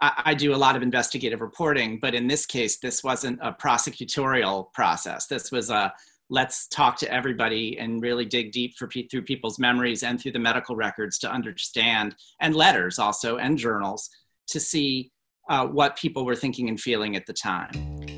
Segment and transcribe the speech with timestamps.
[0.00, 4.70] I, do a lot of investigative reporting, but in this case, this wasn't a prosecutorial
[4.74, 5.26] process.
[5.26, 5.92] This was a
[6.28, 10.38] let's talk to everybody and really dig deep for through people's memories and through the
[10.38, 14.10] medical records to understand and letters also and journals
[14.48, 15.10] to see
[15.48, 18.05] uh, what people were thinking and feeling at the time.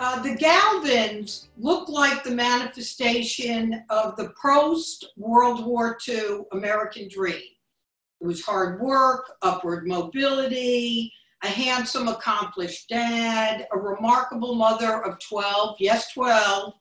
[0.00, 7.42] Uh, the Galvins look like the manifestation of the post World War II American dream.
[8.20, 15.76] It was hard work, upward mobility, a handsome, accomplished dad, a remarkable mother of 12,
[15.80, 16.74] yes, 12,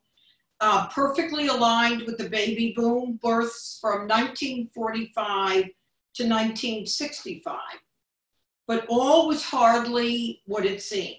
[0.59, 7.59] uh, perfectly aligned with the baby boom births from 1945 to 1965.
[8.67, 11.17] But all was hardly what it seemed.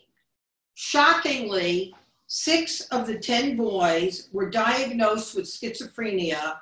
[0.81, 1.93] Shockingly,
[2.29, 6.59] six of the 10 boys were diagnosed with schizophrenia,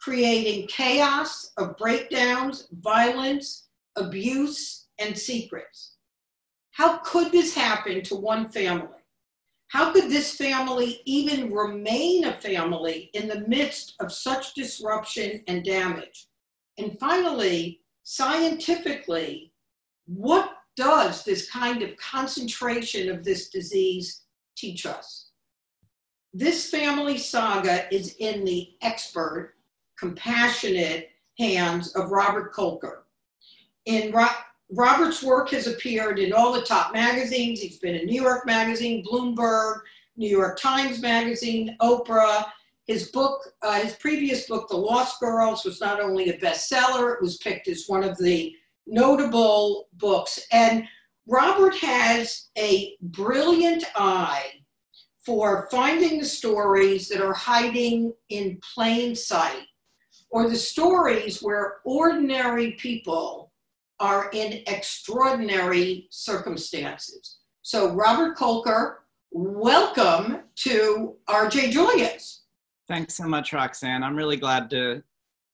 [0.00, 5.96] creating chaos of breakdowns, violence, abuse, and secrets.
[6.70, 8.86] How could this happen to one family?
[9.66, 15.64] How could this family even remain a family in the midst of such disruption and
[15.64, 16.28] damage?
[16.78, 19.52] And finally, scientifically,
[20.06, 24.22] what does this kind of concentration of this disease
[24.60, 25.30] teach us?
[26.32, 29.54] This family saga is in the expert,
[29.98, 33.02] compassionate hands of Robert Kolker.
[33.86, 34.26] In Ro-
[34.72, 37.60] Robert's work has appeared in all the top magazines.
[37.60, 39.80] He's been in New York Magazine, Bloomberg,
[40.16, 42.46] New York Times Magazine, Oprah.
[42.86, 47.22] His book, uh, his previous book, The Lost Girls, was not only a bestseller, it
[47.22, 48.54] was picked as one of the
[48.86, 50.46] notable books.
[50.52, 50.84] And
[51.26, 54.50] Robert has a brilliant eye
[55.24, 59.66] for finding the stories that are hiding in plain sight
[60.30, 63.52] or the stories where ordinary people
[63.98, 67.38] are in extraordinary circumstances.
[67.62, 68.94] So, Robert Kolker,
[69.30, 72.42] welcome to RJ Julia's.
[72.88, 74.02] Thanks so much, Roxanne.
[74.02, 75.02] I'm really glad to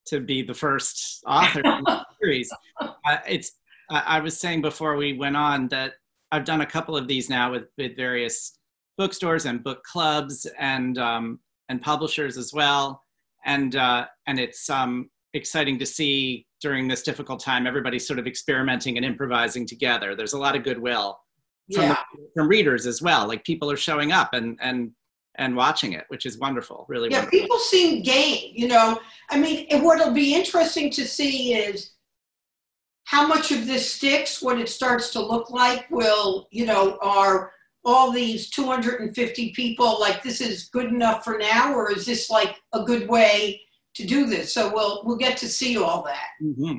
[0.06, 2.48] to be the first author in the series.
[2.81, 3.53] Uh, it's
[3.91, 5.94] I was saying before we went on that
[6.32, 8.58] I've done a couple of these now with with various
[8.98, 13.02] bookstores and book clubs and um, and publishers as well,
[13.44, 18.26] and uh, and it's um, exciting to see during this difficult time everybody's sort of
[18.26, 20.14] experimenting and improvising together.
[20.14, 21.18] There's a lot of goodwill
[21.72, 21.97] from, yeah.
[22.34, 23.28] from readers as well.
[23.28, 24.91] Like people are showing up and and
[25.38, 27.10] and watching it, which is wonderful, really.
[27.10, 27.41] Yeah, wonderful.
[27.41, 28.53] people seem game.
[28.54, 28.98] You know,
[29.30, 31.91] I mean, what'll be interesting to see is
[33.06, 34.43] how much of this sticks.
[34.43, 37.53] What it starts to look like will, you know, are
[37.84, 42.56] all these 250 people like this is good enough for now, or is this like
[42.72, 43.61] a good way
[43.95, 44.53] to do this?
[44.53, 46.28] So we'll we'll get to see all that.
[46.43, 46.78] Mm-hmm.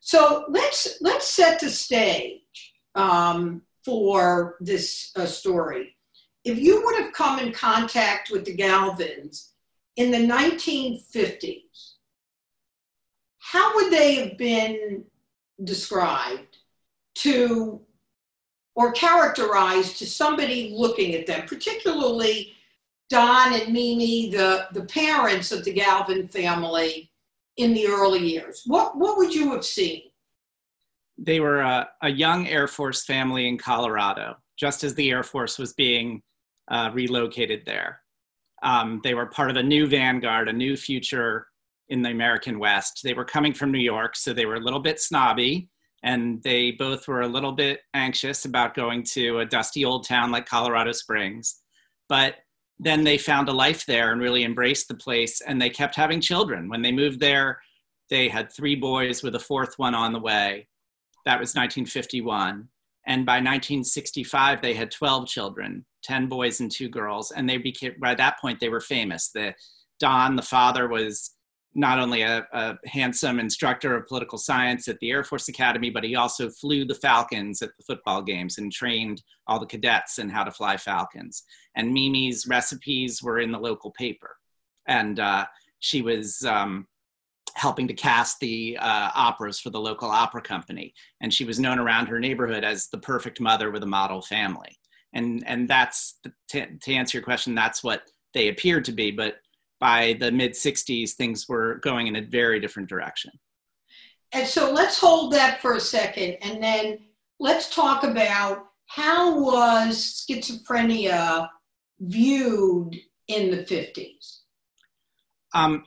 [0.00, 2.40] So let's let's set the stage
[2.94, 5.96] um, for this uh, story
[6.44, 9.52] if you would have come in contact with the Galvins
[9.96, 11.92] in the 1950s,
[13.38, 15.04] how would they have been
[15.64, 16.58] described
[17.16, 17.80] to
[18.74, 22.54] or characterized to somebody looking at them, particularly
[23.10, 27.10] Don and Mimi, the, the parents of the Galvin family
[27.58, 28.62] in the early years?
[28.66, 30.04] What, what would you have seen?
[31.18, 35.58] They were a, a young Air Force family in Colorado, just as the Air Force
[35.58, 36.22] was being
[36.70, 38.00] uh, relocated there.
[38.62, 41.48] Um, they were part of a new vanguard, a new future
[41.88, 43.00] in the American West.
[43.02, 45.68] They were coming from New York, so they were a little bit snobby,
[46.02, 50.30] and they both were a little bit anxious about going to a dusty old town
[50.30, 51.60] like Colorado Springs.
[52.08, 52.36] But
[52.78, 56.20] then they found a life there and really embraced the place, and they kept having
[56.20, 56.68] children.
[56.68, 57.60] When they moved there,
[58.10, 60.68] they had three boys with a fourth one on the way.
[61.24, 62.68] That was 1951.
[63.06, 67.30] And by 1965, they had 12 children 10 boys and two girls.
[67.30, 69.30] And they became, by that point, they were famous.
[69.32, 69.54] The
[70.00, 71.30] Don, the father, was
[71.74, 76.04] not only a, a, handsome instructor of political science at the Air Force Academy, but
[76.04, 80.28] he also flew the Falcons at the football games and trained all the cadets in
[80.28, 81.44] how to fly Falcons.
[81.74, 84.36] And Mimi's recipes were in the local paper.
[84.86, 85.46] And uh,
[85.78, 86.86] she was um,
[87.54, 90.92] helping to cast the uh, operas for the local opera company.
[91.20, 94.78] And she was known around her neighborhood as the perfect mother with a model family.
[95.12, 98.02] and and that's to, to answer your question that's what
[98.34, 99.36] they appeared to be but
[99.82, 103.32] by the mid 60s things were going in a very different direction.
[104.30, 107.00] And so let's hold that for a second and then
[107.40, 111.48] let's talk about how was schizophrenia
[111.98, 112.96] viewed
[113.26, 114.42] in the 50s
[115.54, 115.84] um,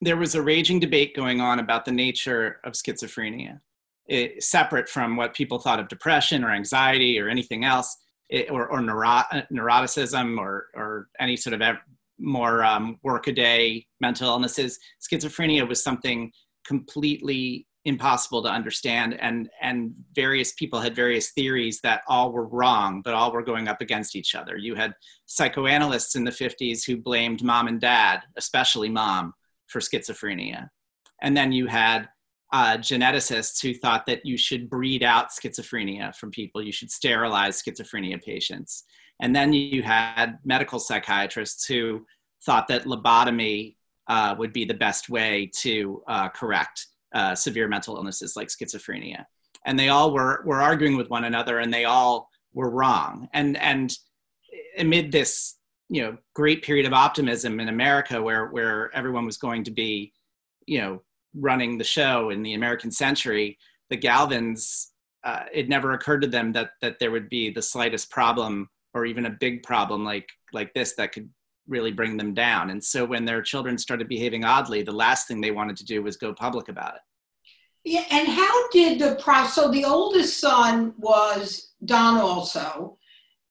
[0.00, 3.60] there was a raging debate going on about the nature of schizophrenia.
[4.06, 7.96] It, separate from what people thought of depression or anxiety or anything else
[8.30, 9.22] it, or, or neuro,
[9.52, 11.76] neuroticism or, or any sort of
[12.18, 14.78] more um, workaday mental illnesses.
[15.00, 16.32] Schizophrenia was something
[16.66, 23.00] completely impossible to understand and and various people had various theories that all were wrong
[23.02, 24.56] but all were going up against each other.
[24.56, 24.92] You had
[25.26, 29.32] psychoanalysts in the 50s who blamed mom and dad especially mom
[29.68, 30.68] for schizophrenia.
[31.22, 32.08] And then you had
[32.52, 36.62] uh, geneticists who thought that you should breed out schizophrenia from people.
[36.62, 38.84] You should sterilize schizophrenia patients
[39.20, 42.04] and then you had medical psychiatrists who
[42.44, 43.76] thought that lobotomy
[44.08, 49.24] uh, would be the best way to uh, correct uh, severe mental illnesses like schizophrenia.
[49.66, 53.28] And they all were, were arguing with one another and they all were wrong.
[53.32, 53.92] And, and
[54.78, 55.56] amid this
[55.88, 60.12] you know, great period of optimism in America where, where everyone was going to be,
[60.66, 61.02] you know,
[61.34, 63.58] running the show in the American century,
[63.90, 64.92] the Galvins,
[65.24, 69.04] uh, it never occurred to them that, that there would be the slightest problem or
[69.04, 71.28] even a big problem like, like this that could
[71.66, 72.70] really bring them down.
[72.70, 76.02] And so when their children started behaving oddly, the last thing they wanted to do
[76.02, 77.00] was go public about it.
[77.84, 79.54] Yeah, and how did the process?
[79.54, 82.98] So the oldest son was Don also,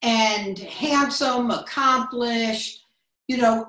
[0.01, 2.83] and handsome, accomplished,
[3.27, 3.67] you know,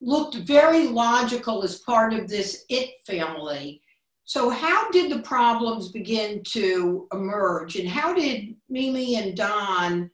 [0.00, 3.82] looked very logical as part of this it family.
[4.24, 10.10] So how did the problems begin to emerge, and how did Mimi and Don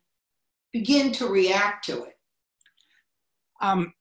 [0.78, 2.16] begin to react to it?
[3.60, 3.92] Um,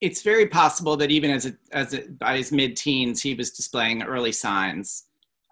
[0.00, 4.02] it's very possible that even as a, as a, by his mid-teens, he was displaying
[4.02, 5.04] early signs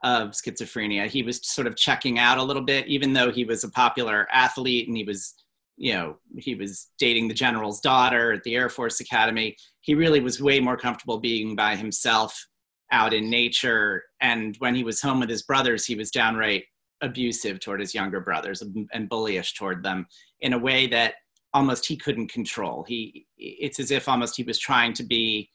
[0.03, 1.07] of schizophrenia.
[1.07, 4.29] He was sort of checking out a little bit, even though he was a popular
[4.31, 5.35] athlete and he was,
[5.77, 9.57] you know, he was dating the general's daughter at the Air Force Academy.
[9.81, 12.47] He really was way more comfortable being by himself
[12.93, 14.05] out in nature.
[14.21, 16.65] And when he was home with his brothers, he was downright
[17.05, 20.07] abusive toward his younger brothers and bullyish toward them
[20.41, 21.15] in a way that
[21.53, 22.85] almost he couldn't control.
[22.87, 25.51] He it's as if almost he was trying to be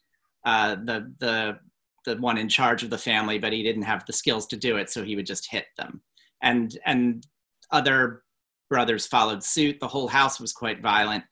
[0.45, 1.59] uh, the the
[2.05, 4.77] the one in charge of the family, but he didn't have the skills to do
[4.77, 6.01] it, so he would just hit them.
[6.41, 7.27] And and
[7.71, 8.23] other
[8.69, 9.79] brothers followed suit.
[9.79, 11.23] The whole house was quite violent.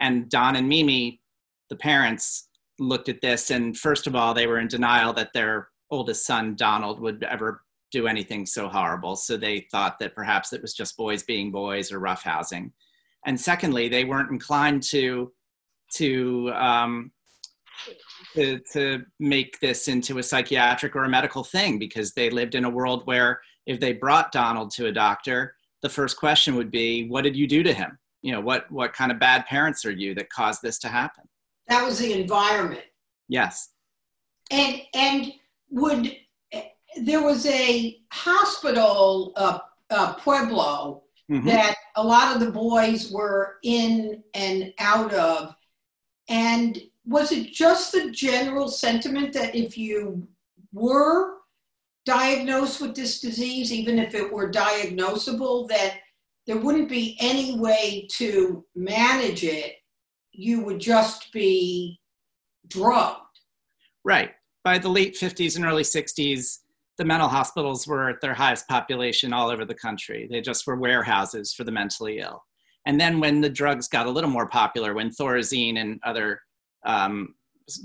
[0.00, 1.20] And Don and Mimi,
[1.70, 5.68] the parents, looked at this, and first of all, they were in denial that their
[5.90, 7.62] oldest son Donald would ever
[7.96, 9.16] do anything so horrible.
[9.16, 12.70] So they thought that perhaps it was just boys being boys or roughhousing
[13.26, 15.32] and secondly, they weren't inclined to
[15.94, 17.10] to um,
[18.34, 22.64] to, to make this into a psychiatric or a medical thing because they lived in
[22.64, 27.08] a world where if they brought Donald to a doctor, the first question would be,
[27.08, 27.98] "What did you do to him?
[28.22, 31.24] You know, what what kind of bad parents are you that caused this to happen?"
[31.68, 32.84] That was the environment.
[33.28, 33.70] Yes.
[34.52, 35.32] And and
[35.70, 36.16] would
[37.02, 39.58] there was a hospital, uh,
[39.90, 41.46] uh, Pueblo, mm-hmm.
[41.46, 45.54] that a lot of the boys were in and out of.
[46.28, 50.26] And was it just the general sentiment that if you
[50.72, 51.36] were
[52.04, 55.98] diagnosed with this disease, even if it were diagnosable, that
[56.46, 59.76] there wouldn't be any way to manage it?
[60.32, 62.00] You would just be
[62.68, 63.20] drugged.
[64.04, 64.32] Right.
[64.64, 66.58] By the late 50s and early 60s,
[66.98, 70.26] the mental hospitals were at their highest population all over the country.
[70.30, 72.42] They just were warehouses for the mentally ill.
[72.86, 76.40] And then when the drugs got a little more popular, when Thorazine and other
[76.84, 77.34] um,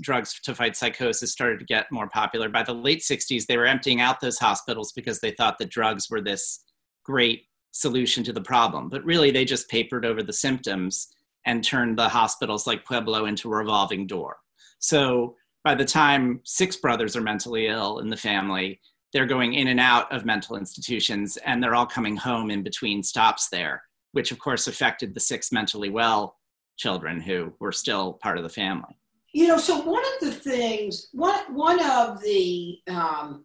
[0.00, 3.66] drugs to fight psychosis started to get more popular, by the late 60s, they were
[3.66, 6.64] emptying out those hospitals because they thought that drugs were this
[7.04, 7.42] great
[7.72, 8.88] solution to the problem.
[8.88, 11.08] But really, they just papered over the symptoms
[11.44, 14.36] and turned the hospitals like Pueblo into a revolving door.
[14.78, 18.80] So by the time six brothers are mentally ill in the family,
[19.12, 23.02] they're going in and out of mental institutions and they're all coming home in between
[23.02, 26.36] stops there, which of course affected the six mentally well
[26.76, 28.98] children who were still part of the family.
[29.34, 33.44] You know, so one of the things, one, one of the, um,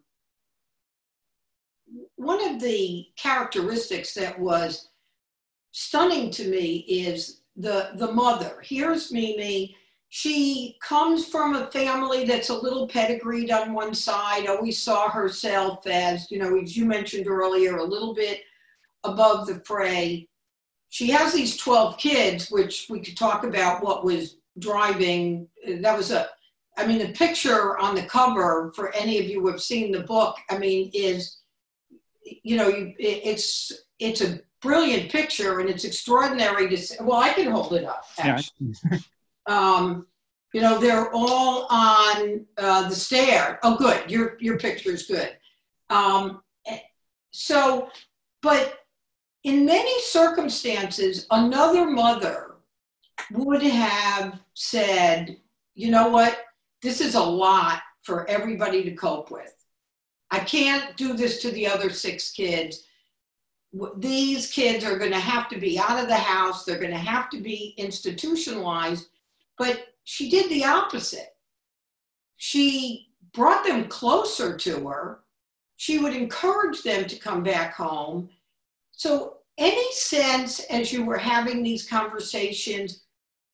[2.16, 4.90] one of the characteristics that was
[5.72, 8.62] stunning to me is the, the mother.
[8.64, 9.76] Here's Mimi
[10.10, 15.86] she comes from a family that's a little pedigreed on one side, always saw herself
[15.86, 18.42] as, you know, as you mentioned earlier, a little bit
[19.04, 20.28] above the fray.
[20.90, 25.48] she has these 12 kids, which we could talk about what was driving.
[25.68, 26.30] Uh, that was a,
[26.78, 30.04] I mean, the picture on the cover for any of you who have seen the
[30.04, 31.38] book, I mean, is,
[32.22, 36.96] you know, it's it's a brilliant picture and it's extraordinary to see.
[37.02, 38.74] Well, I can hold it up, actually.
[38.92, 39.00] Yeah.
[39.48, 40.08] um,
[40.54, 43.60] you know, they're all on uh, the stair.
[43.64, 44.10] Oh, good.
[44.10, 45.38] Your your picture is good.
[45.90, 46.42] Um,
[47.32, 47.90] so,
[48.42, 48.80] but
[49.44, 52.56] in many circumstances, another mother
[53.32, 55.38] would have said,
[55.76, 56.40] you know what,
[56.82, 59.54] this is a lot for everybody to cope with.
[60.32, 62.84] I can't do this to the other six kids.
[63.98, 66.98] These kids are going to have to be out of the house, they're going to
[66.98, 69.08] have to be institutionalized.
[69.58, 71.36] But she did the opposite.
[72.38, 75.20] She brought them closer to her.
[75.78, 78.30] She would encourage them to come back home.
[78.92, 83.04] So any sense as you were having these conversations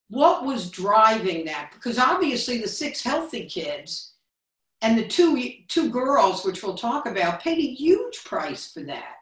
[0.09, 4.13] what was driving that because obviously the six healthy kids
[4.81, 9.15] and the two two girls which we'll talk about paid a huge price for that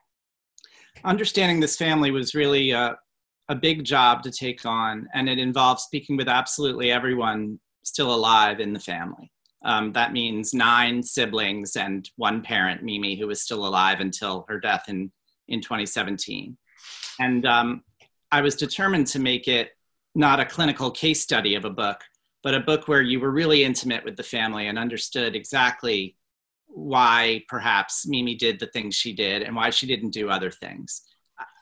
[1.03, 2.97] understanding this family was really a,
[3.51, 8.59] a big job to take on and it involves speaking with absolutely everyone still alive
[8.59, 9.31] in the family
[9.63, 14.59] um, that means nine siblings and one parent mimi who was still alive until her
[14.59, 15.11] death in,
[15.47, 16.57] in 2017
[17.19, 17.83] and um,
[18.31, 19.71] I was determined to make it
[20.15, 22.01] not a clinical case study of a book,
[22.43, 26.15] but a book where you were really intimate with the family and understood exactly
[26.67, 31.01] why perhaps Mimi did the things she did and why she didn't do other things.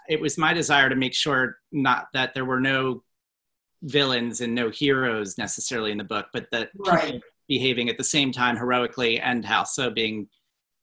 [0.09, 3.03] It was my desire to make sure not that there were no
[3.83, 7.21] villains and no heroes necessarily in the book, but that right.
[7.47, 10.27] behaving at the same time heroically and also being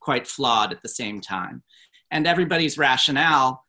[0.00, 1.62] quite flawed at the same time.
[2.10, 3.66] And everybody's rationale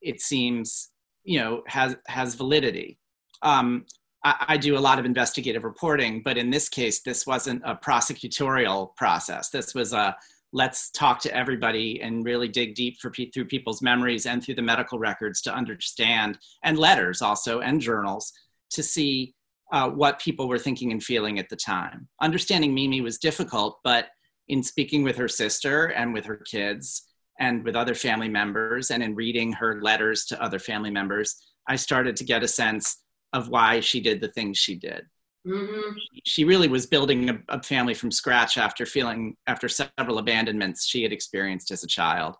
[0.00, 0.90] it seems
[1.24, 2.98] you know has has validity
[3.42, 3.84] um,
[4.24, 7.74] I, I, do a lot of investigative reporting but in this case this wasn't a
[7.74, 10.16] prosecutorial process this was a
[10.52, 14.62] let's talk to everybody and really dig deep for through people's memories and through the
[14.62, 18.32] medical records to understand and letters also and journals
[18.70, 19.34] to see
[19.72, 22.08] uh, what people were thinking and feeling at the time.
[22.22, 24.06] Understanding mimi was difficult but
[24.48, 29.02] in speaking with her sister and with her kids and with other family members and
[29.02, 31.36] in reading her letters to other family members
[31.68, 33.02] i started to get a sense
[33.32, 35.02] of why she did the things she did
[35.48, 35.96] mm-hmm.
[36.24, 41.02] she really was building a, a, family from scratch after feeling after several abandonments she
[41.02, 42.36] had experienced as a child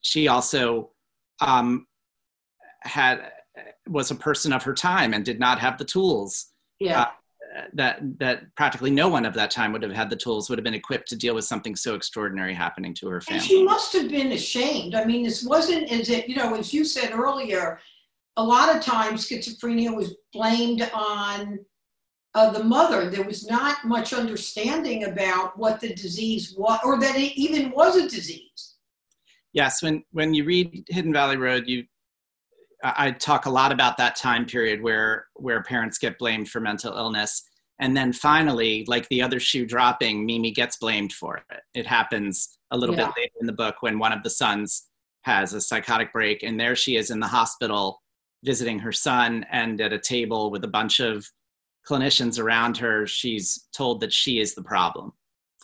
[0.00, 0.90] she also
[1.40, 1.86] um,
[2.82, 3.32] had
[3.88, 7.02] was a person of her time and did not have the tools yeah.
[7.02, 7.06] Uh,
[7.72, 10.64] that that practically no one of that time would have had the tools would have
[10.64, 13.40] been equipped to deal with something so extraordinary happening to her family.
[13.40, 14.94] And she must have been ashamed.
[14.94, 17.80] I mean, this wasn't as it you know, as you said earlier,
[18.36, 21.58] a lot of times schizophrenia was blamed on
[22.38, 23.10] uh, the mother.
[23.10, 27.96] There was not much understanding about what the disease was, or that it even was
[27.96, 28.76] a disease.
[29.52, 31.84] Yes, when when you read Hidden Valley Road, you
[32.84, 36.96] I talk a lot about that time period where where parents get blamed for mental
[36.96, 37.42] illness,
[37.80, 41.60] and then finally, like the other shoe dropping, Mimi gets blamed for it.
[41.74, 43.06] It happens a little yeah.
[43.06, 44.86] bit later in the book when one of the sons
[45.22, 48.00] has a psychotic break, and there she is in the hospital
[48.44, 51.26] visiting her son, and at a table with a bunch of
[51.88, 55.12] clinicians around her, she's told that she is the problem,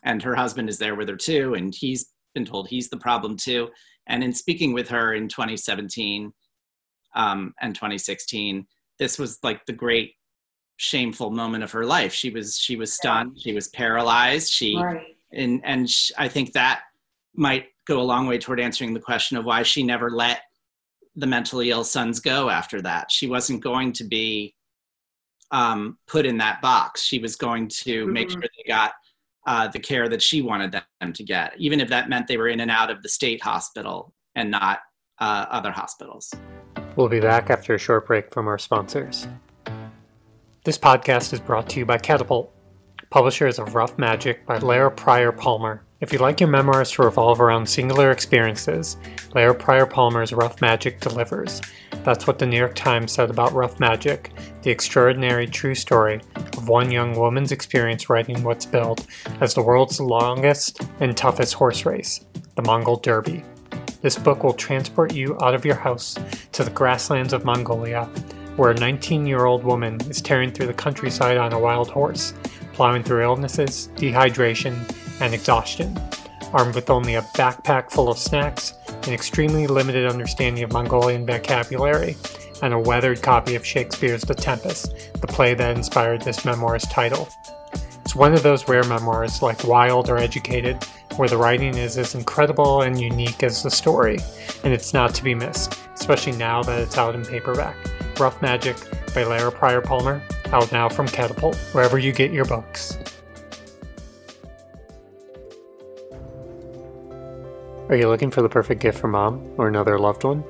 [0.04, 3.36] and her husband is there with her too, and he's been told he's the problem
[3.36, 3.68] too.
[4.06, 6.32] And in speaking with her in 2017
[7.14, 8.66] um, and 2016
[8.98, 10.12] this was like the great
[10.76, 15.16] shameful moment of her life she was she was stunned she was paralyzed she right.
[15.32, 16.82] and and she, i think that
[17.34, 20.40] might go a long way toward answering the question of why she never let
[21.14, 24.52] the mentally ill sons go after that she wasn't going to be
[25.50, 28.12] um, put in that box she was going to mm-hmm.
[28.12, 28.92] make sure they got
[29.46, 32.48] uh, the care that she wanted them to get even if that meant they were
[32.48, 34.80] in and out of the state hospital and not
[35.20, 36.32] uh, other hospitals
[36.96, 39.26] We'll be back after a short break from our sponsors.
[40.64, 42.54] This podcast is brought to you by Catapult,
[43.10, 45.82] publishers of Rough Magic by Lara Prior-Palmer.
[46.04, 48.98] If you'd like your memoirs to revolve around singular experiences,
[49.34, 51.62] Lara Prior-Palmer's Rough Magic delivers.
[52.04, 54.30] That's what the New York Times said about Rough Magic,
[54.60, 59.06] the extraordinary true story of one young woman's experience riding what's billed
[59.40, 62.22] as the world's longest and toughest horse race,
[62.54, 63.42] the Mongol Derby.
[64.02, 66.18] This book will transport you out of your house
[66.52, 68.04] to the grasslands of Mongolia,
[68.56, 72.34] where a 19 year old woman is tearing through the countryside on a wild horse,
[72.74, 74.76] plowing through illnesses, dehydration,
[75.20, 75.98] and exhaustion.
[76.52, 78.74] Armed with only a backpack full of snacks,
[79.06, 82.16] an extremely limited understanding of Mongolian vocabulary,
[82.62, 87.28] and a weathered copy of Shakespeare's The Tempest, the play that inspired this memoir's title.
[88.02, 90.82] It's one of those rare memoirs, like Wild or Educated,
[91.16, 94.18] where the writing is as incredible and unique as the story,
[94.62, 97.76] and it's not to be missed, especially now that it's out in paperback.
[98.18, 98.76] Rough Magic
[99.14, 102.96] by Lara Prior-Palmer, out now from Catapult, wherever you get your books.
[107.90, 110.42] Are you looking for the perfect gift for mom or another loved one?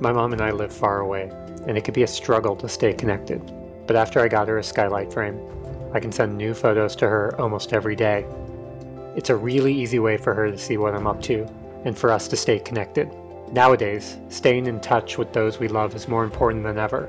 [0.00, 1.28] My mom and I live far away,
[1.66, 3.42] and it could be a struggle to stay connected.
[3.88, 5.40] But after I got her a skylight frame,
[5.92, 8.24] I can send new photos to her almost every day.
[9.16, 11.44] It's a really easy way for her to see what I'm up to,
[11.84, 13.10] and for us to stay connected.
[13.50, 17.08] Nowadays, staying in touch with those we love is more important than ever,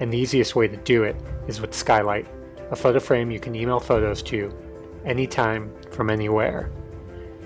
[0.00, 1.16] and the easiest way to do it
[1.48, 2.26] is with Skylight,
[2.70, 4.50] a photo frame you can email photos to
[5.04, 6.70] anytime from anywhere.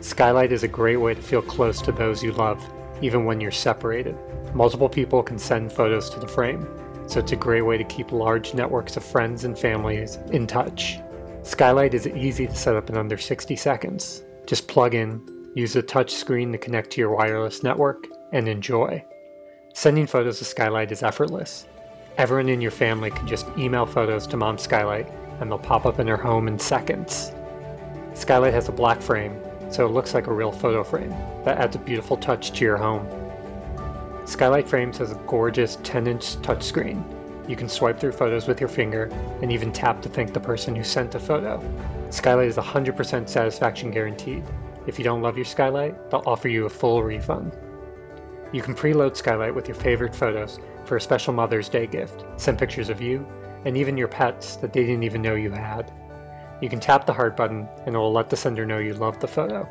[0.01, 2.65] Skylight is a great way to feel close to those you love,
[3.03, 4.17] even when you're separated.
[4.55, 6.67] Multiple people can send photos to the frame,
[7.07, 10.99] so it's a great way to keep large networks of friends and families in touch.
[11.43, 14.25] Skylight is easy to set up in under 60 seconds.
[14.47, 19.05] Just plug in, use the touch screen to connect to your wireless network, and enjoy.
[19.75, 21.67] Sending photos to Skylight is effortless.
[22.17, 25.09] Everyone in your family can just email photos to Mom Skylight
[25.41, 27.33] and they'll pop up in her home in seconds.
[28.15, 31.11] Skylight has a black frame so it looks like a real photo frame.
[31.45, 33.07] That adds a beautiful touch to your home.
[34.27, 37.03] Skylight Frames has a gorgeous 10 inch touchscreen.
[37.49, 39.05] You can swipe through photos with your finger
[39.43, 41.61] and even tap to thank the person who sent the photo.
[42.11, 44.45] Skylight is 100% satisfaction guaranteed.
[44.87, 47.57] If you don't love your Skylight, they'll offer you a full refund.
[48.53, 52.25] You can preload Skylight with your favorite photos for a special Mother's Day gift.
[52.37, 53.27] Send pictures of you
[53.65, 55.93] and even your pets that they didn't even know you had.
[56.61, 59.19] You can tap the heart button and it will let the sender know you love
[59.19, 59.69] the photo.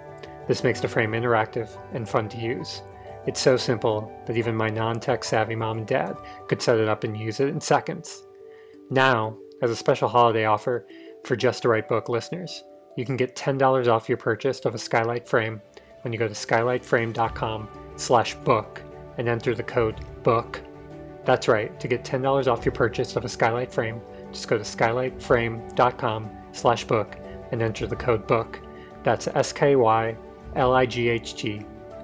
[0.47, 2.81] This makes the frame interactive and fun to use.
[3.27, 6.17] It's so simple that even my non tech savvy mom and dad
[6.47, 8.23] could set it up and use it in seconds.
[8.89, 10.87] Now, as a special holiday offer
[11.23, 12.63] for Just the Right Book listeners,
[12.97, 15.61] you can get $10 off your purchase of a skylight frame
[16.01, 18.81] when you go to skylightframe.com slash book
[19.17, 20.61] and enter the code BOOK.
[21.25, 24.63] That's right, to get $10 off your purchase of a skylight frame, just go to
[24.63, 27.17] skylightframe.com slash book
[27.51, 28.59] and enter the code book.
[29.03, 30.15] That's S-K-Y-L-I-G-H-T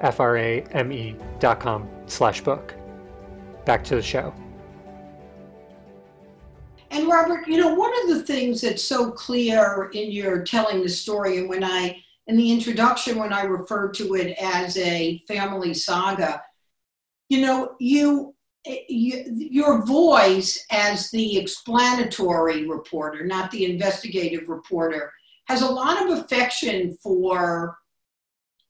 [0.02, 2.76] F-R-A-M-E dot com slash book.
[3.66, 4.34] Back to the show.
[6.92, 10.90] And Robert, you know, one of the things that's so clear in your telling the
[10.90, 15.74] story, and when I, in the introduction, when I referred to it as a family
[15.74, 16.42] saga,
[17.30, 18.35] you know, you
[18.66, 25.12] Eh, your voice as the explanatory reporter, not the investigative reporter,
[25.48, 27.78] has a lot of affection for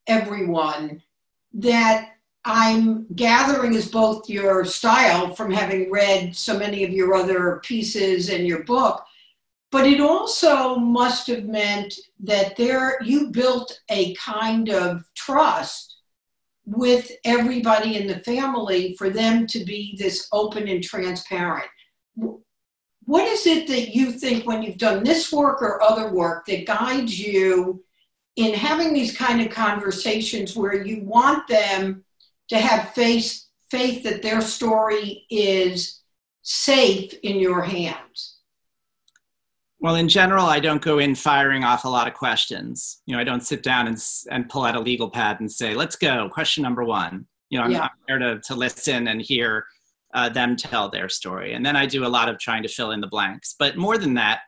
[0.07, 1.01] everyone
[1.53, 2.09] that
[2.43, 8.29] I'm gathering is both your style from having read so many of your other pieces
[8.29, 9.03] and your book,
[9.71, 15.94] but it also must have meant that there you built a kind of trust
[16.65, 21.67] with everybody in the family for them to be this open and transparent.
[23.05, 26.65] What is it that you think when you've done this work or other work that
[26.65, 27.83] guides you
[28.35, 32.03] in having these kind of conversations where you want them
[32.49, 36.01] to have faith, faith that their story is
[36.41, 38.34] safe in your hands?
[39.79, 43.01] Well, in general, I don't go in firing off a lot of questions.
[43.05, 43.97] You know, I don't sit down and,
[44.31, 47.27] and pull out a legal pad and say, let's go, question number one.
[47.49, 47.89] You know, I'm, yeah.
[48.07, 49.65] there to, to listen and hear
[50.13, 51.53] uh, them tell their story.
[51.53, 53.53] And then I do a lot of trying to fill in the blanks.
[53.59, 54.41] But more than that,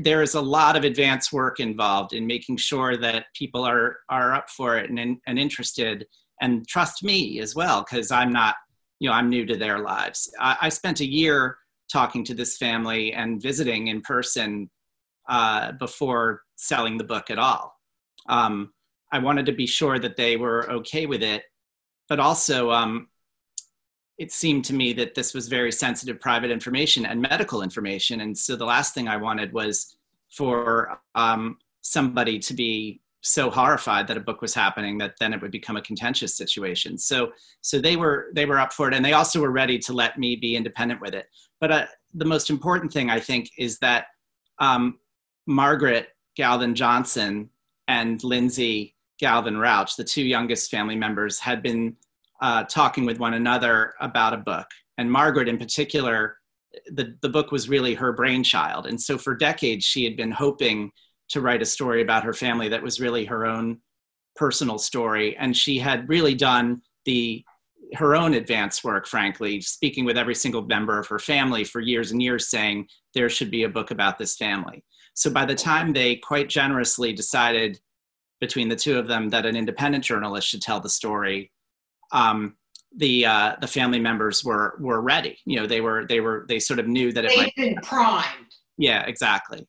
[0.00, 4.34] there is a lot of advanced work involved in making sure that people are, are
[4.34, 6.06] up for it and, and interested
[6.40, 8.56] and trust me as well, because I'm not,
[9.00, 10.32] you know, I'm new to their lives.
[10.38, 11.58] I, I spent a year
[11.92, 14.70] talking to this family and visiting in person
[15.28, 17.74] uh, before selling the book at all.
[18.28, 18.72] Um,
[19.12, 21.44] I wanted to be sure that they were okay with it,
[22.08, 23.08] but also um,
[24.18, 28.20] it seemed to me that this was very sensitive private information and medical information.
[28.20, 29.96] And so the last thing I wanted was
[30.30, 35.40] for um, somebody to be so horrified that a book was happening that then it
[35.40, 36.98] would become a contentious situation.
[36.98, 37.32] So
[37.62, 40.18] so they were they were up for it, and they also were ready to let
[40.18, 41.26] me be independent with it.
[41.58, 44.06] But uh, the most important thing I think is that
[44.58, 44.98] um,
[45.46, 47.48] Margaret Galvin Johnson
[47.88, 51.96] and Lindsay Galvin Rauch, the two youngest family members, had been
[52.42, 54.66] uh, talking with one another about a book,
[54.98, 56.36] and Margaret in particular.
[56.88, 58.86] The, the book was really her brainchild.
[58.86, 60.90] And so for decades, she had been hoping
[61.30, 63.78] to write a story about her family that was really her own
[64.36, 65.36] personal story.
[65.36, 67.44] And she had really done the
[67.94, 72.10] her own advance work, frankly, speaking with every single member of her family for years
[72.10, 74.82] and years, saying there should be a book about this family.
[75.14, 77.78] So by the time they quite generously decided
[78.40, 81.52] between the two of them that an independent journalist should tell the story,
[82.10, 82.56] um,
[82.96, 85.38] the uh, the family members were were ready.
[85.44, 87.56] You know, they were they were they sort of knew that it They've might.
[87.56, 88.54] been primed.
[88.76, 89.66] Yeah, exactly.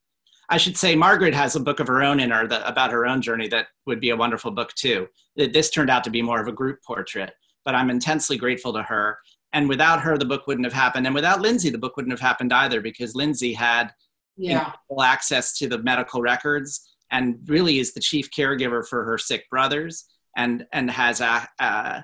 [0.49, 3.05] I should say Margaret has a book of her own in her that, about her
[3.05, 5.07] own journey that would be a wonderful book too.
[5.35, 8.83] This turned out to be more of a group portrait, but I'm intensely grateful to
[8.83, 9.17] her.
[9.53, 11.05] And without her, the book wouldn't have happened.
[11.05, 13.91] And without Lindsay, the book wouldn't have happened either because Lindsay had
[14.37, 14.73] Yeah.
[15.01, 20.05] access to the medical records and really is the chief caregiver for her sick brothers
[20.35, 22.03] and and has a, a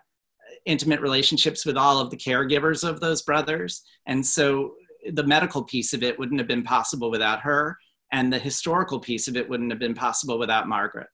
[0.66, 4.74] intimate relationships with all of the caregivers of those brothers and so
[5.14, 7.78] the medical piece of it wouldn't have been possible without her
[8.12, 11.08] and the historical piece of it wouldn't have been possible without margaret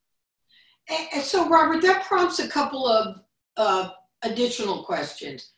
[0.89, 3.21] And, so, Robert, that prompts a couple of
[3.57, 3.89] uh,
[4.23, 5.51] additional questions.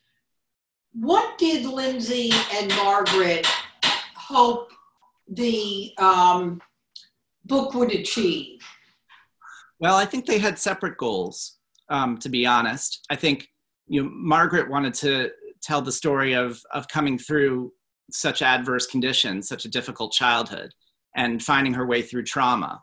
[0.93, 3.45] What did Lindsay and Margaret
[4.15, 4.71] hope
[5.27, 6.61] the um,
[7.45, 8.59] book would achieve?
[9.79, 11.57] Well, I think they had separate goals.
[11.89, 13.47] Um, to be honest, I think
[13.87, 17.71] you know, Margaret wanted to tell the story of of coming through
[18.11, 20.71] such adverse conditions, such a difficult childhood,
[21.15, 22.81] and finding her way through trauma,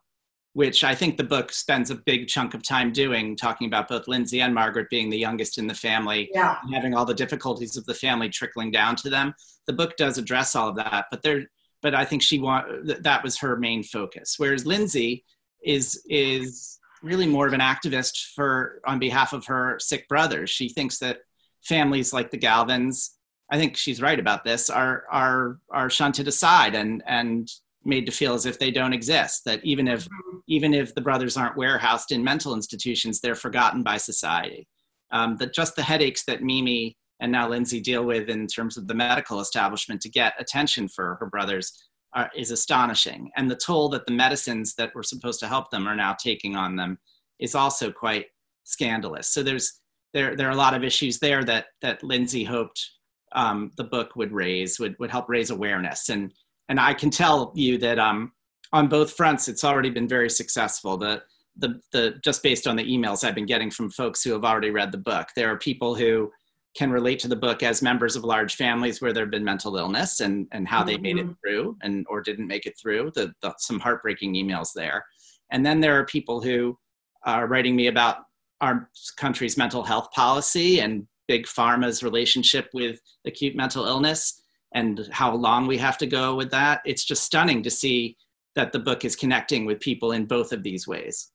[0.53, 4.09] which I think the book spends a big chunk of time doing, talking about both
[4.09, 6.57] Lindsay and Margaret being the youngest in the family, Yeah.
[6.62, 9.35] and having all the difficulties of the family trickling down to them.
[9.67, 11.45] The book does address all of that, but there,
[11.83, 14.35] but I think she want that was her main focus.
[14.39, 15.25] Whereas Lindsay
[15.62, 20.49] is is really more of an activist for on behalf of her sick brothers.
[20.51, 21.19] She thinks that
[21.62, 23.11] families like the Galvins,
[23.51, 27.49] I think she's right about this, are are are shunted aside and and
[27.87, 29.42] made to feel as if they don't exist.
[29.44, 30.07] That even if
[30.49, 34.68] even if the brothers aren't warehoused in mental institutions, they're forgotten by society.
[35.11, 38.87] Um, that just the headaches that Mimi and now Lindsay deal with in terms of
[38.87, 41.72] the medical establishment to get attention for her brothers
[42.12, 43.31] are, is astonishing.
[43.37, 46.57] And the toll that the medicines that were supposed to help them are now taking
[46.57, 46.99] on them
[47.38, 48.27] is also quite
[48.64, 49.29] scandalous.
[49.29, 49.81] So there's
[50.12, 52.90] there there are a lot of issues there that that Lindsay hoped
[53.33, 56.09] um, the book would raise would would help raise awareness.
[56.09, 56.33] And
[56.69, 58.33] and I can tell you that um,
[58.73, 60.97] on both fronts it's already been very successful.
[60.97, 61.23] The
[61.57, 64.71] the the just based on the emails I've been getting from folks who have already
[64.71, 66.31] read the book, there are people who
[66.77, 69.77] can relate to the book as members of large families where there have been mental
[69.77, 73.33] illness and, and how they made it through and or didn't make it through the,
[73.41, 75.03] the, some heartbreaking emails there.
[75.51, 76.79] And then there are people who
[77.25, 78.19] are writing me about
[78.61, 84.43] our country's mental health policy and big pharma's relationship with acute mental illness
[84.77, 88.17] and how long we have to go with that it's just stunning to see
[88.55, 91.33] that the book is connecting with people in both of these ways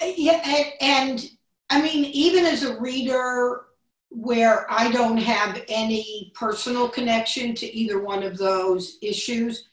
[0.00, 1.28] Yeah, and,
[1.70, 3.62] I mean, even as a reader
[4.10, 9.68] where I don't have any personal connection to either one of those issues,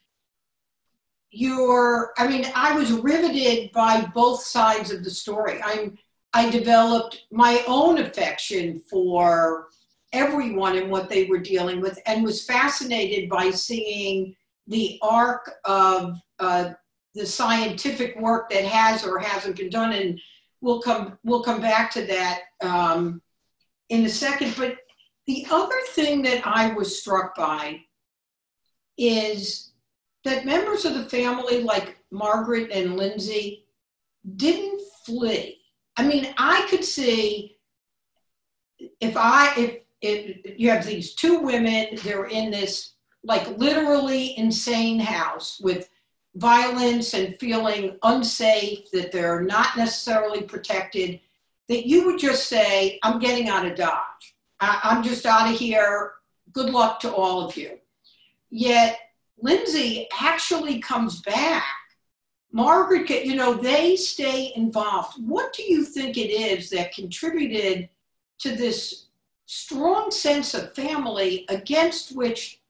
[1.32, 5.62] you're, I mean, I was riveted by both sides of the story.
[5.64, 5.98] I'm,
[6.34, 9.68] I developed my own affection for
[10.14, 14.36] everyone and what they were dealing with and was fascinated by seeing
[14.68, 16.72] the arc of uh,
[17.16, 19.92] the scientific work that has or hasn't been done.
[19.92, 20.20] And
[20.62, 23.22] we'll come we'll come back to that um,
[23.90, 24.56] in a second.
[24.58, 24.78] But
[25.26, 27.80] the other thing that i was struck by
[28.98, 29.72] is
[30.24, 33.66] that members of the family like margaret and lindsay
[34.36, 35.60] didn't flee.
[35.98, 37.58] I mean i could see
[39.00, 45.00] if i if, if you have these two women they're in this like literally insane
[45.00, 45.90] house with
[46.36, 51.20] violence and feeling unsafe, that they're not necessarily protected,
[51.70, 54.36] that you would just say, I'm getting out of Dodge.
[54.60, 56.14] I- I'm just out of here.
[56.52, 57.80] Good luck to all of you.
[58.50, 59.00] Yet
[59.42, 61.64] Lindsay actually comes back.
[62.52, 65.16] Margaret, you know, they stay involved.
[65.26, 67.90] What do you think it is that contributed
[68.40, 69.03] to this
[69.46, 72.62] strong sense of family against which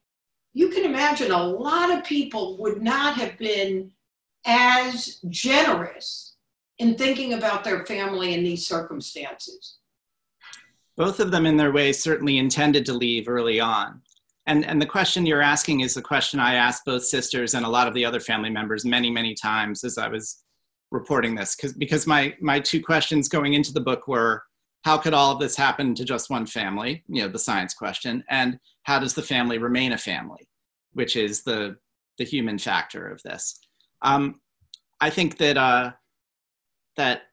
[0.53, 3.91] you can imagine a lot of people would not have been
[4.45, 6.36] as generous
[6.79, 9.77] in thinking about their family in these circumstances.
[10.97, 14.01] both of them in their way certainly intended to leave early on
[14.47, 17.69] and and the question you're asking is the question i asked both sisters and a
[17.69, 20.43] lot of the other family members many many times as i was
[20.91, 24.43] reporting this because because my my two questions going into the book were
[24.84, 27.04] how could all of this happen to just one family?
[27.08, 28.24] You know the science question.
[28.30, 30.48] And how does the family remain a family
[30.93, 31.76] which is the
[32.17, 33.60] the human factor of this.
[34.02, 34.39] Um,
[35.02, 35.91] i think that uh,
[36.96, 37.24] that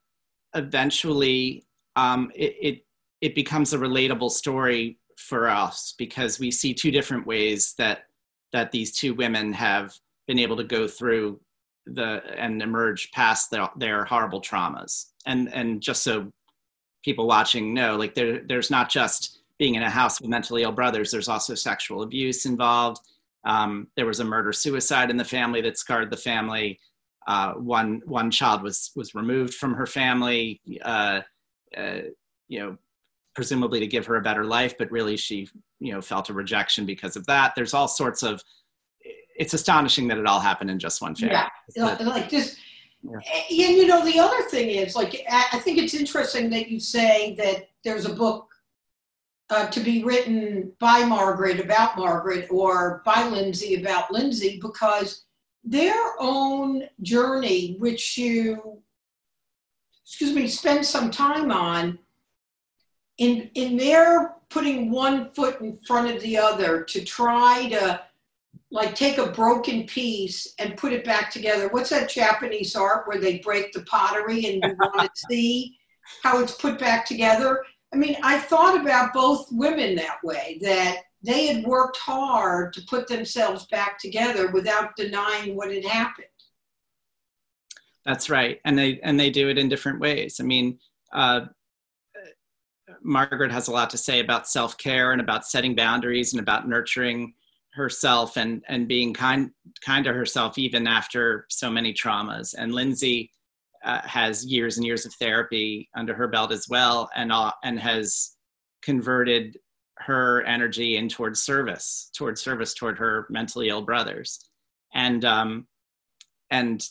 [0.54, 1.64] eventually
[1.96, 2.86] um, it, it
[3.20, 8.04] it becomes a relatable story for us because we see two different ways that
[8.52, 9.94] that these two women have
[10.26, 11.40] been able to go through
[11.86, 15.06] the and emerge past their, their horrible traumas.
[15.26, 16.32] And and just so
[17.04, 20.72] people watching know like there there's not just being in a house with mentally ill
[20.72, 23.00] brothers there's also sexual abuse involved
[23.44, 26.78] um, there was a murder suicide in the family that scarred the family
[27.26, 31.20] uh, one one child was was removed from her family uh,
[31.76, 32.00] uh,
[32.48, 32.76] you know
[33.34, 36.84] presumably to give her a better life but really she you know felt a rejection
[36.84, 38.42] because of that there's all sorts of
[39.40, 41.34] it's astonishing that it all happened in just one family.
[41.34, 41.48] Yeah,
[42.04, 42.56] like this.
[43.02, 43.18] Yeah.
[43.50, 47.34] And you know, the other thing is, like, I think it's interesting that you say
[47.36, 48.48] that there's a book
[49.48, 55.24] uh, to be written by Margaret about Margaret or by Lindsay about Lindsay because
[55.64, 58.80] their own journey, which you,
[60.04, 61.98] excuse me, spend some time on,
[63.18, 68.00] in in their putting one foot in front of the other to try to
[68.70, 71.68] like take a broken piece and put it back together.
[71.68, 75.76] What's that Japanese art where they break the pottery and you want to see
[76.22, 77.62] how it's put back together?
[77.92, 82.82] I mean, I thought about both women that way, that they had worked hard to
[82.82, 86.26] put themselves back together without denying what had happened.
[88.06, 88.60] That's right.
[88.64, 90.38] And they and they do it in different ways.
[90.40, 90.78] I mean,
[91.12, 91.46] uh,
[93.02, 97.34] Margaret has a lot to say about self-care and about setting boundaries and about nurturing
[97.72, 99.50] herself and and being kind
[99.84, 102.54] kind to herself even after so many traumas.
[102.56, 103.30] And lindsay
[103.84, 107.78] uh, has years and years of therapy under her belt as well and uh, and
[107.78, 108.36] has
[108.82, 109.56] converted
[109.98, 114.40] her energy in towards service towards service toward her mentally ill brothers.
[114.94, 115.66] And um
[116.50, 116.84] and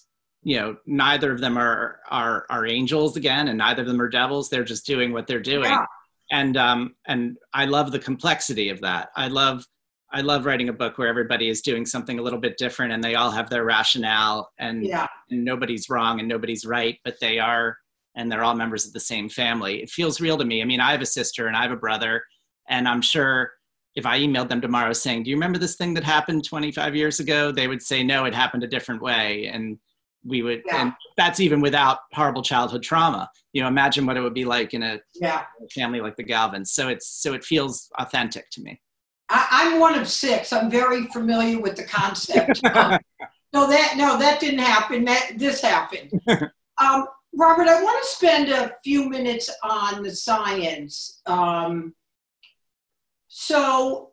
[0.44, 4.10] you know neither of them are are are angels again and neither of them are
[4.10, 4.50] devils.
[4.50, 5.72] They're just doing what they're doing.
[5.72, 5.86] Yeah.
[6.32, 9.10] and um and i love the complexity of that.
[9.16, 9.66] I love
[10.12, 13.04] I love writing a book where everybody is doing something a little bit different and
[13.04, 15.08] they all have their rationale and, yeah.
[15.30, 17.78] and nobody's wrong and nobody's right, but they are
[18.16, 19.82] and they're all members of the same family.
[19.82, 20.62] It feels real to me.
[20.62, 22.24] I mean, I have a sister and I have a brother,
[22.68, 23.52] and I'm sure
[23.96, 27.20] if I emailed them tomorrow saying, "Do you remember this thing that happened 25 years
[27.20, 29.78] ago?" they would say, "No, it happened a different way." And
[30.26, 30.82] we would yeah.
[30.82, 33.30] and that's even without horrible childhood trauma.
[33.54, 35.46] You know, imagine what it would be like in a yeah.
[35.74, 36.74] family like the Galvins.
[36.74, 38.82] So it's so it feels authentic to me.
[39.30, 40.52] I, am one of six.
[40.52, 42.62] I'm very familiar with the concept.
[43.52, 45.06] Um, no, that no, that didn't happen.
[45.06, 46.12] That this happened.
[46.82, 51.20] Um, Robert, I want to spend a few minutes on the science.
[51.26, 51.94] Um,
[53.28, 54.12] so,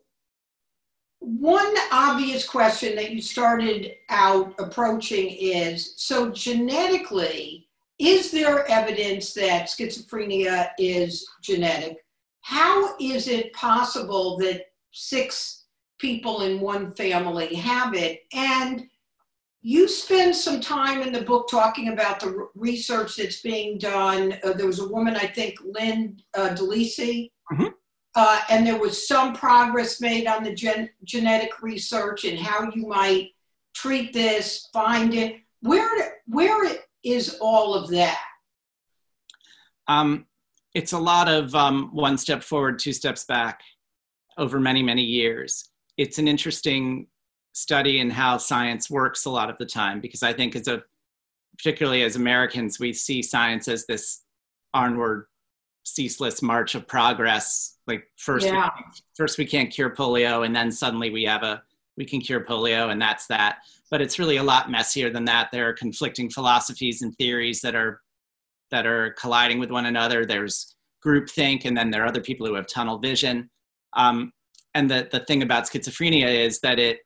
[1.20, 7.68] one obvious question that you started out approaching is: so genetically,
[8.00, 11.98] is there evidence that schizophrenia is genetic?
[12.40, 14.62] How is it possible that
[14.96, 15.64] six
[15.98, 18.22] people in one family have it.
[18.32, 18.86] And
[19.60, 24.38] you spend some time in the book talking about the research that's being done.
[24.42, 27.66] Uh, there was a woman, I think, Lynn uh, DeLisi, mm-hmm.
[28.14, 32.86] uh, and there was some progress made on the gen- genetic research and how you
[32.86, 33.30] might
[33.74, 35.36] treat this, find it.
[35.60, 38.20] Where, where is all of that?
[39.88, 40.26] Um,
[40.74, 43.60] it's a lot of um, one step forward, two steps back
[44.38, 45.70] over many, many years.
[45.96, 47.06] It's an interesting
[47.52, 50.82] study in how science works a lot of the time because I think as a
[51.56, 54.22] particularly as Americans, we see science as this
[54.74, 55.26] onward,
[55.84, 57.78] ceaseless march of progress.
[57.86, 58.68] Like first, yeah.
[58.76, 58.84] we,
[59.16, 61.62] first we can't cure polio, and then suddenly we have a
[61.96, 63.58] we can cure polio, and that's that.
[63.90, 65.48] But it's really a lot messier than that.
[65.50, 68.02] There are conflicting philosophies and theories that are
[68.70, 70.26] that are colliding with one another.
[70.26, 73.48] There's groupthink, and then there are other people who have tunnel vision.
[73.96, 74.32] Um,
[74.74, 77.00] and the, the thing about schizophrenia is that it,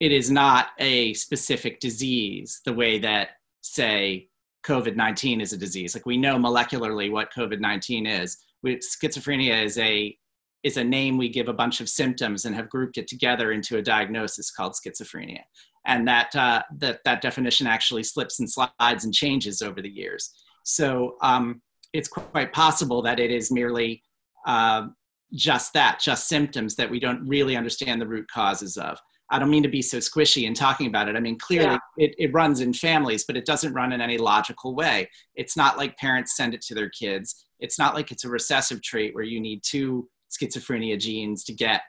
[0.00, 3.28] it is not a specific disease the way that,
[3.60, 4.28] say,
[4.66, 5.94] COVID 19 is a disease.
[5.94, 8.38] Like we know molecularly what COVID 19 is.
[8.62, 10.16] We, schizophrenia is a,
[10.62, 13.76] is a name we give a bunch of symptoms and have grouped it together into
[13.76, 15.42] a diagnosis called schizophrenia.
[15.84, 20.30] And that, uh, that, that definition actually slips and slides and changes over the years.
[20.64, 21.60] So um,
[21.92, 24.02] it's quite possible that it is merely
[24.46, 24.86] uh,
[25.34, 28.98] just that, just symptoms that we don't really understand the root causes of.
[29.30, 31.16] I don't mean to be so squishy in talking about it.
[31.16, 32.06] I mean, clearly yeah.
[32.06, 35.08] it, it runs in families, but it doesn't run in any logical way.
[35.34, 37.46] It's not like parents send it to their kids.
[37.58, 41.80] It's not like it's a recessive trait where you need two schizophrenia genes to get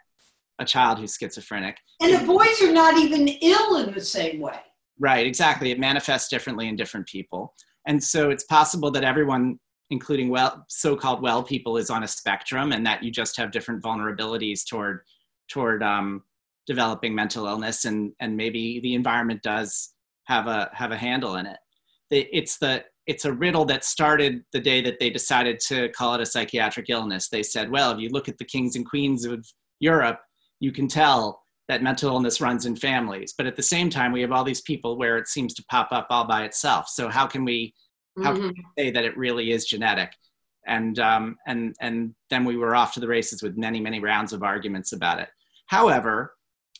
[0.59, 1.77] a child who's schizophrenic.
[2.01, 4.59] And the boys are not even ill in the same way.
[4.99, 5.71] Right, exactly.
[5.71, 7.53] It manifests differently in different people.
[7.87, 9.59] And so it's possible that everyone
[9.93, 13.81] including well so-called well people is on a spectrum and that you just have different
[13.81, 15.01] vulnerabilities toward
[15.47, 16.23] toward um,
[16.65, 19.93] developing mental illness and and maybe the environment does
[20.25, 21.59] have a have a handle in it.
[22.09, 26.21] It's the it's a riddle that started the day that they decided to call it
[26.21, 27.29] a psychiatric illness.
[27.29, 29.45] They said well if you look at the kings and queens of
[29.79, 30.19] europe
[30.59, 33.33] you can tell that mental illness runs in families.
[33.37, 35.89] But at the same time we have all these people where it seems to pop
[35.91, 36.87] up all by itself.
[36.87, 37.73] So how can we
[38.21, 38.61] how can mm-hmm.
[38.77, 40.11] we say that it really is genetic?
[40.67, 44.33] And um, and and then we were off to the races with many many rounds
[44.33, 45.29] of arguments about it.
[45.67, 46.33] However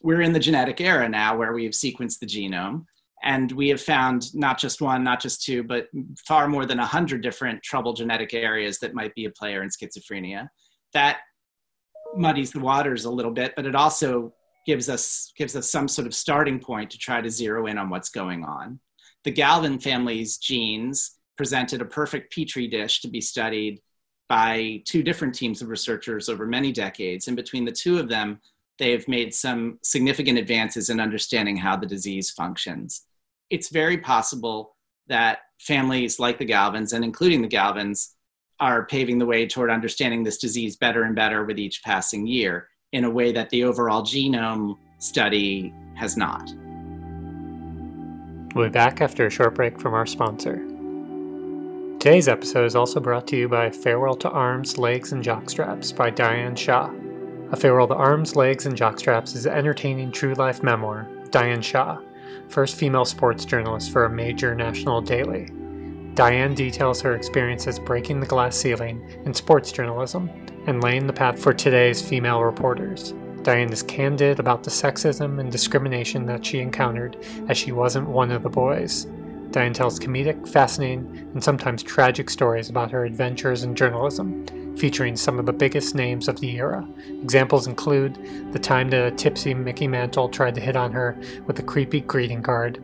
[0.04, 2.86] we're in the genetic era now where we've sequenced the genome
[3.24, 5.88] and we have found not just one not just two but
[6.28, 10.48] far more than 100 different trouble genetic areas that might be a player in schizophrenia.
[10.94, 11.20] That
[12.16, 14.34] muddies the waters a little bit but it also
[14.68, 17.90] gives us gives us some sort of starting point to try to zero in on
[17.90, 18.80] what's going on.
[19.24, 23.82] The galvin family's genes presented a perfect petri dish to be studied
[24.30, 28.40] by two different teams of researchers over many decades and between the two of them
[28.80, 33.06] they've made some significant advances in understanding how the disease functions.
[33.50, 34.76] It's very possible
[35.08, 38.16] that families like the Galvins, and including the Galvins,
[38.60, 42.68] are paving the way toward understanding this disease better and better with each passing year
[42.94, 46.52] in a way that the overall genome study has not.
[48.56, 50.73] We'll be back after a short break from our sponsor.
[52.04, 56.10] Today's episode is also brought to you by Farewell to Arms, Legs, and Jockstraps by
[56.10, 56.92] Diane Shaw.
[57.54, 62.02] A Farewell to Arms, Legs, and Jockstraps is an entertaining true life memoir Diane Shaw,
[62.50, 65.50] first female sports journalist for a major national daily.
[66.14, 70.30] Diane details her experiences breaking the glass ceiling in sports journalism
[70.68, 73.14] and laying the path for today's female reporters.
[73.44, 77.16] Diane is candid about the sexism and discrimination that she encountered
[77.48, 79.08] as she wasn't one of the boys.
[79.54, 85.38] Diane tells comedic, fascinating, and sometimes tragic stories about her adventures in journalism featuring some
[85.38, 86.88] of the biggest names of the era.
[87.22, 88.18] Examples include
[88.52, 92.02] the time that a tipsy Mickey Mantle tried to hit on her with a creepy
[92.02, 92.84] greeting card,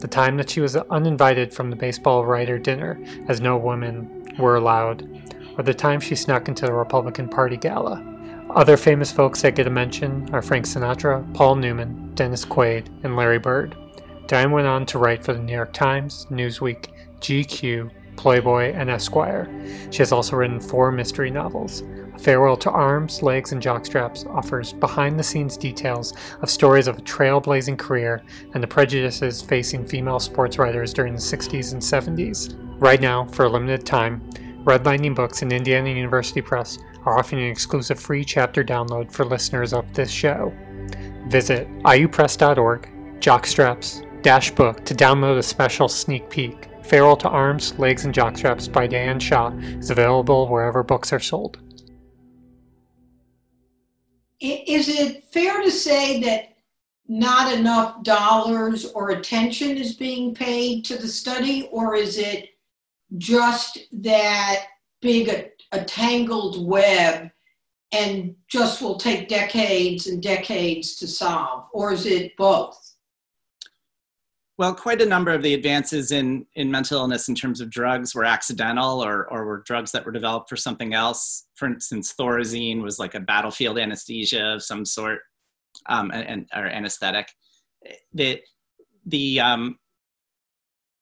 [0.00, 4.56] the time that she was uninvited from the baseball writer dinner, as no women were
[4.56, 5.08] allowed,
[5.56, 8.04] or the time she snuck into the Republican Party gala.
[8.50, 13.14] Other famous folks that get a mention are Frank Sinatra, Paul Newman, Dennis Quaid, and
[13.14, 13.76] Larry Bird.
[14.30, 16.90] Diane went on to write for the New York Times, Newsweek,
[17.20, 19.50] GQ, Playboy, and Esquire.
[19.90, 21.82] She has also written four mystery novels.
[22.16, 27.02] Farewell to Arms, Legs, and Jockstraps offers behind the scenes details of stories of a
[27.02, 28.22] trailblazing career
[28.54, 32.56] and the prejudices facing female sports writers during the 60s and 70s.
[32.80, 34.30] Right now, for a limited time,
[34.62, 39.24] Red Lightning Books and Indiana University Press are offering an exclusive free chapter download for
[39.24, 40.54] listeners of this show.
[41.26, 42.88] Visit iupress.org,
[43.18, 46.68] jockstraps, dash book to download a special sneak peek.
[46.82, 51.58] Farewell to Arms, Legs, and Jockstraps by Diane Shaw is available wherever books are sold.
[54.40, 56.56] Is it fair to say that
[57.06, 62.50] not enough dollars or attention is being paid to the study, or is it
[63.18, 64.66] just that
[65.02, 67.30] big a, a tangled web
[67.92, 72.96] and just will take decades and decades to solve, or is it both?
[74.60, 78.14] Well, quite a number of the advances in, in mental illness in terms of drugs
[78.14, 81.46] were accidental or, or were drugs that were developed for something else.
[81.54, 85.20] For instance, Thorazine was like a battlefield anesthesia of some sort,
[85.86, 87.32] um, and, or anesthetic.
[88.12, 88.42] The,
[89.06, 89.78] the um,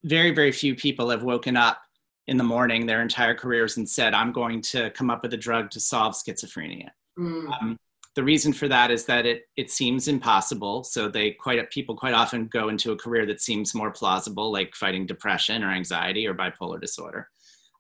[0.05, 1.81] very, very few people have woken up
[2.29, 5.37] in the morning their entire careers and said, I'm going to come up with a
[5.37, 6.91] drug to solve schizophrenia.
[7.19, 7.61] Mm.
[7.61, 7.77] Um,
[8.19, 10.83] the reason for that is that it it seems impossible.
[10.83, 14.75] So they quite people quite often go into a career that seems more plausible, like
[14.75, 17.29] fighting depression or anxiety or bipolar disorder.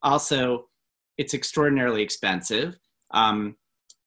[0.01, 0.69] Also,
[1.17, 2.79] it's extraordinarily expensive.
[3.11, 3.57] Um,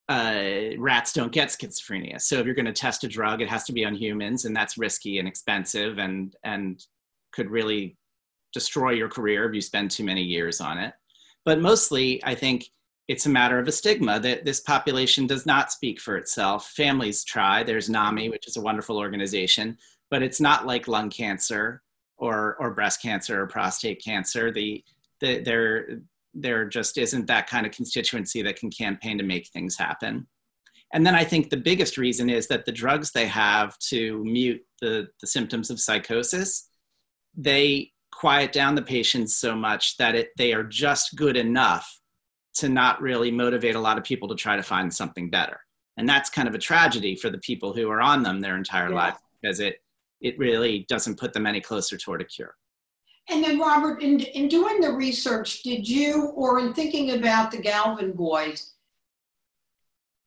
[0.08, 2.22] uh, rats don't get schizophrenia.
[2.22, 4.56] So if you're going to test a drug, it has to be on humans, and
[4.56, 6.82] that's risky and expensive, and and
[7.34, 7.98] could really
[8.54, 10.94] destroy your career if you spend too many years on it.
[11.44, 12.70] But mostly, I think
[13.08, 16.70] it's a matter of a stigma that this population does not speak for itself.
[16.70, 17.64] Families try.
[17.64, 19.78] There's NAMI, which is a wonderful organization,
[20.10, 21.82] but it's not like lung cancer
[22.18, 24.52] or, or breast cancer or prostate cancer.
[24.52, 24.84] The,
[25.20, 26.02] the, there,
[26.34, 30.28] there just isn't that kind of constituency that can campaign to make things happen.
[30.94, 34.62] And then I think the biggest reason is that the drugs they have to mute
[34.82, 36.70] the, the symptoms of psychosis,
[37.36, 42.01] they quiet down the patients so much that it, they are just good enough
[42.56, 45.60] to not really motivate a lot of people to try to find something better.
[45.98, 48.90] And that's kind of a tragedy for the people who are on them their entire
[48.90, 48.96] yeah.
[48.96, 49.82] life because it
[50.22, 52.56] it really doesn't put them any closer toward a cure.
[53.30, 57.58] And then, Robert, in, in doing the research, did you, or in thinking about the
[57.58, 58.74] Galvin boys,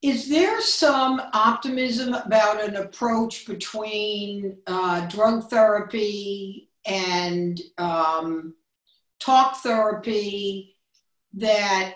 [0.03, 8.55] is there some optimism about an approach between uh, drug therapy and um,
[9.19, 10.77] talk therapy
[11.35, 11.95] that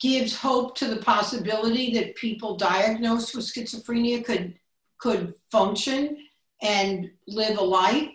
[0.00, 4.54] gives hope to the possibility that people diagnosed with schizophrenia could
[4.98, 6.16] could function
[6.62, 8.10] and live a life?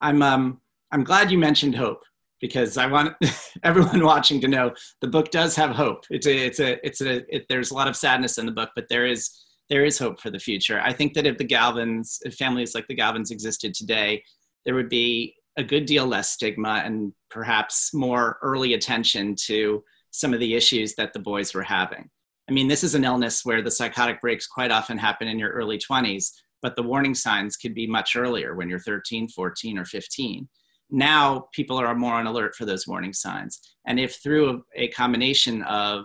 [0.00, 2.02] I'm um, I'm glad you mentioned hope
[2.42, 3.14] because I want
[3.62, 6.04] everyone watching to know the book does have hope.
[6.10, 8.70] It's a, it's a, it's a, it, there's a lot of sadness in the book,
[8.74, 9.30] but there is,
[9.70, 10.80] there is hope for the future.
[10.80, 14.22] I think that if the Galvins, if families like the Galvins existed today,
[14.66, 19.82] there would be a good deal less stigma and perhaps more early attention to
[20.12, 22.08] some of the issues that the boys were having.
[22.48, 25.50] I mean, this is an illness where the psychotic breaks quite often happen in your
[25.50, 29.84] early 20s, but the warning signs could be much earlier when you're 13, 14, or
[29.84, 30.48] 15
[30.92, 33.58] now people are more on alert for those warning signs.
[33.86, 36.04] And if through a, combination of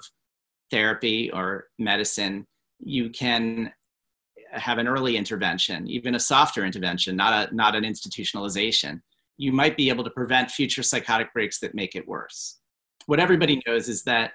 [0.72, 2.48] therapy or medicine,
[2.80, 3.72] you can
[4.52, 9.02] have an early intervention, even a softer intervention, not a not an institutionalization,
[9.36, 12.58] you might be able to prevent future psychotic breaks that make it worse.
[13.08, 14.34] What everybody knows is that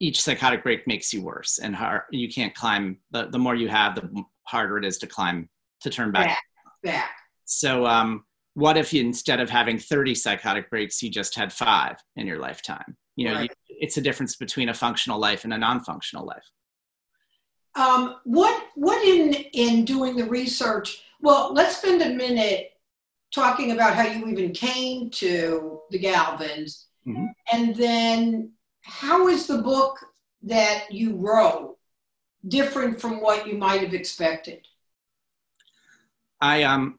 [0.00, 2.98] each psychotic break makes you worse, and hard, you can't climb.
[3.10, 5.48] The, the more you have, the harder it is to climb
[5.80, 6.28] to turn back.
[6.28, 6.38] Back.
[6.82, 7.10] back.
[7.44, 8.24] So um,
[8.54, 12.38] what if you, instead of having 30 psychotic breaks you just had five in your
[12.38, 13.50] lifetime you know right.
[13.68, 16.50] you, it's a difference between a functional life and a non-functional life
[17.76, 22.70] um, what what in in doing the research well let's spend a minute
[23.34, 27.26] talking about how you even came to the galvins mm-hmm.
[27.52, 28.50] and then
[28.82, 29.98] how is the book
[30.42, 31.76] that you wrote
[32.48, 34.66] different from what you might have expected
[36.40, 36.98] i um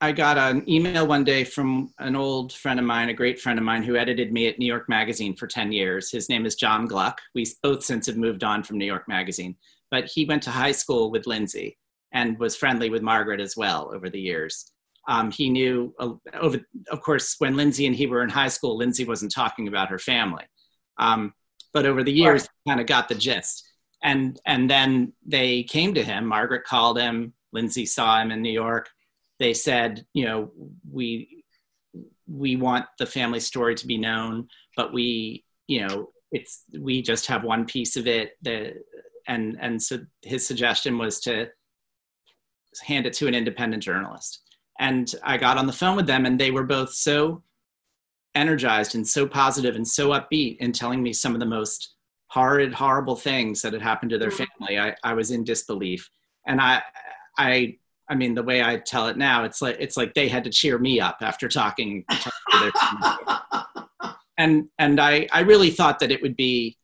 [0.00, 3.58] I got an email one day from an old friend of mine, a great friend
[3.58, 6.10] of mine who edited me at New York Magazine for 10 years.
[6.10, 7.20] His name is Jon Gluck.
[7.34, 9.56] We both since have moved on from New York Magazine,
[9.90, 11.78] but he went to high school with Lindsay
[12.12, 14.72] and was friendly with Margaret as well over the years.
[15.06, 18.76] Um, he knew, uh, over, of course, when Lindsay and he were in high school,
[18.76, 20.44] Lindsay wasn't talking about her family.
[20.98, 21.34] Um,
[21.72, 22.72] but over the years, right.
[22.72, 23.68] kind of got the gist.
[24.02, 26.26] And, and then they came to him.
[26.26, 27.34] Margaret called him.
[27.52, 28.88] Lindsay saw him in New York
[29.38, 30.52] they said, you know,
[30.90, 31.44] we
[32.26, 37.26] we want the family story to be known, but we, you know, it's we just
[37.26, 38.32] have one piece of it.
[38.42, 38.74] The
[39.26, 41.48] and and so his suggestion was to
[42.82, 44.42] hand it to an independent journalist.
[44.78, 47.42] And I got on the phone with them, and they were both so
[48.34, 51.94] energized and so positive and so upbeat in telling me some of the most
[52.28, 54.44] horrid, horrible things that had happened to their mm-hmm.
[54.58, 54.78] family.
[54.78, 56.08] I, I was in disbelief,
[56.46, 56.82] and I
[57.38, 57.76] I
[58.08, 60.50] I mean, the way I tell it now, it's like it's like they had to
[60.50, 62.04] cheer me up after talking.
[64.38, 66.76] and and I I really thought that it would be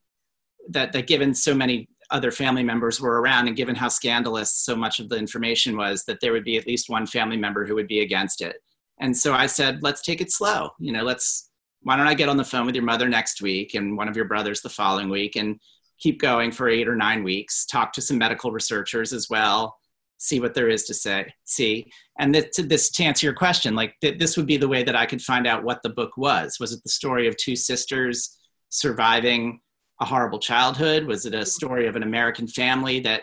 [0.71, 4.75] that that given so many other family members were around and given how scandalous so
[4.75, 7.75] much of the information was that there would be at least one family member who
[7.75, 8.57] would be against it.
[9.01, 10.71] And so I said, let's take it slow.
[10.79, 11.51] You know, let's
[11.83, 14.17] why don't I get on the phone with your mother next week and one of
[14.17, 15.59] your brothers the following week and
[15.99, 19.79] keep going for eight or nine weeks, talk to some medical researchers as well
[20.21, 23.75] see what there is to say see and this, to, this to answer your question
[23.75, 26.17] like th- this would be the way that i could find out what the book
[26.17, 28.39] was was it the story of two sisters
[28.69, 29.59] surviving
[30.01, 31.05] a horrible childhood?
[31.05, 33.23] Was it a story of an american family that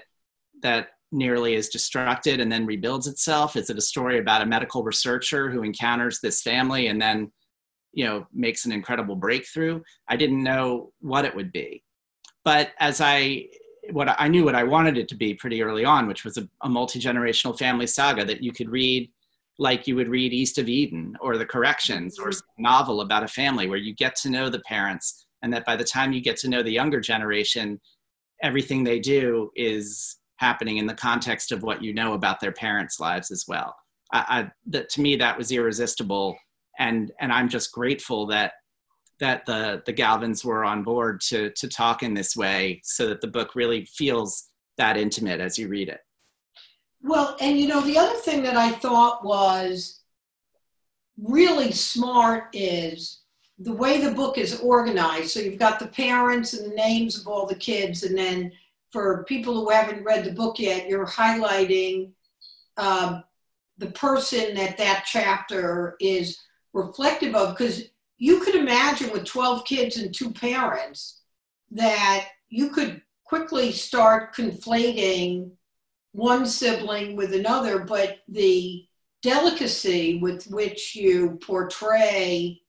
[0.62, 3.56] that nearly is destructed and then rebuilds itself?
[3.56, 7.32] Is it a story about a medical researcher who encounters this family and then
[7.94, 9.82] you know makes an incredible breakthrough?
[10.08, 11.84] I didn't know what it would be.
[12.44, 13.48] But as i
[13.92, 16.48] what I knew what I wanted it to be pretty early on, which was a,
[16.62, 19.10] a multi generational family saga that you could read
[19.60, 22.64] like you would read East of Eden or The Corrections or mm-hmm.
[22.64, 25.84] novel about a family where you get to know the parents, and that by the
[25.84, 27.80] time you get to know the younger generation,
[28.42, 33.00] everything they do is happening in the context of what you know about their parents'
[33.00, 33.76] lives as well.
[34.14, 36.38] I, I, that, to me, that was irresistible,
[36.80, 38.54] and and I'm just grateful that
[39.20, 43.22] that the the Galvins were on board to to talk in this way, so that
[43.22, 46.00] the book really feels that intimate as you read it.
[47.02, 50.02] Well, and you know, the other thing that I thought was
[51.18, 53.22] really smart is
[53.60, 55.32] the way the book is organized.
[55.32, 58.52] So you've got the parents and the names of all the kids, and then
[58.92, 62.12] for people who haven't read the book yet, you're highlighting
[62.78, 63.22] uh,
[63.78, 66.40] the person that that chapter is
[66.74, 67.84] reflective of because
[68.18, 71.22] you could imagine with 12 kids and two parents
[71.72, 75.52] that you could quickly start conflating
[76.14, 78.86] one sibling with another, but the
[79.22, 82.60] delicacy with which you portray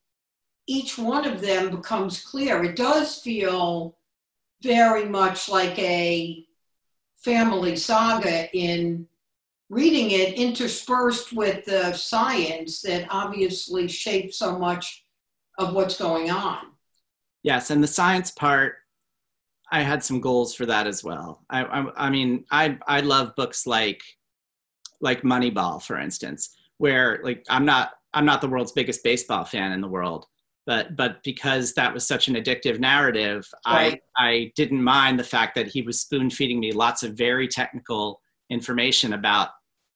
[0.69, 2.63] each one of them becomes clear.
[2.63, 3.97] It does feel
[4.61, 6.45] very much like a
[7.17, 9.07] family saga in
[9.69, 15.05] reading it, interspersed with the science that obviously shapes so much
[15.57, 16.67] of what's going on.
[17.41, 18.75] Yes, and the science part,
[19.71, 21.43] I had some goals for that as well.
[21.49, 24.03] I, I, I mean, I, I love books like,
[25.01, 29.71] like Moneyball, for instance, where like I'm not, I'm not the world's biggest baseball fan
[29.71, 30.25] in the world,
[30.69, 33.99] but but because that was such an addictive narrative, right.
[34.15, 37.47] I I didn't mind the fact that he was spoon feeding me lots of very
[37.47, 39.49] technical information about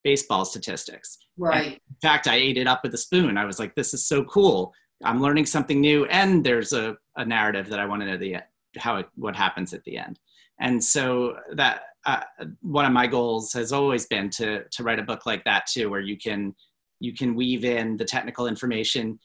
[0.04, 1.20] baseball statistics.
[1.38, 1.66] Right.
[1.66, 3.38] And in fact, I ate it up with a spoon.
[3.38, 4.74] I was like, this is so cool.
[5.04, 8.38] I'm learning something new, and there's a, a narrative that I want to know the
[8.78, 10.20] how it, what happens at the end.
[10.60, 12.22] And so that uh,
[12.62, 15.92] one of my goals has always been to to write a book like that too,
[15.92, 16.56] where you can
[17.00, 19.20] you can weave in the technical information,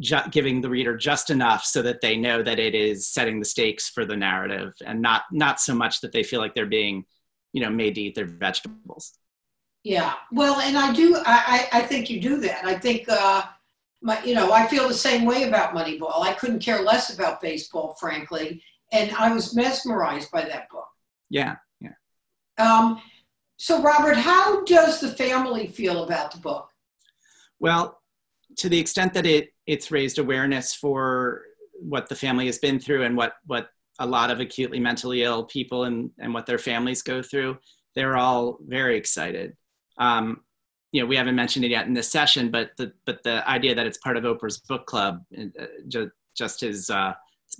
[0.00, 3.44] ju- giving the reader just enough so that they know that it is setting the
[3.44, 7.04] stakes for the narrative, and not not so much that they feel like they're being,
[7.52, 9.18] you know, made to eat their vegetables.
[9.82, 11.16] Yeah, well, and I do.
[11.26, 12.64] I I, I think you do that.
[12.64, 13.08] I think.
[13.08, 13.42] Uh,
[14.04, 16.22] my, you know, I feel the same way about Moneyball.
[16.22, 20.86] I couldn't care less about baseball, frankly, and I was mesmerized by that book.
[21.30, 21.94] Yeah, yeah.
[22.58, 23.00] Um,
[23.56, 26.68] so, Robert, how does the family feel about the book?
[27.58, 27.98] Well,
[28.58, 31.42] to the extent that it it's raised awareness for
[31.80, 35.44] what the family has been through and what what a lot of acutely mentally ill
[35.44, 37.56] people and and what their families go through,
[37.94, 39.56] they're all very excited.
[39.98, 40.42] Um,
[40.92, 43.74] you know, we haven't mentioned it yet in this session, but the but the idea
[43.74, 47.12] that it's part of Oprah's book club uh, just just is uh,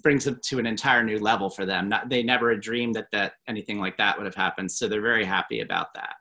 [0.03, 1.89] brings it to an entire new level for them.
[1.89, 5.01] Not, they never had dreamed that that anything like that would have happened, so they're
[5.01, 6.17] very happy about that.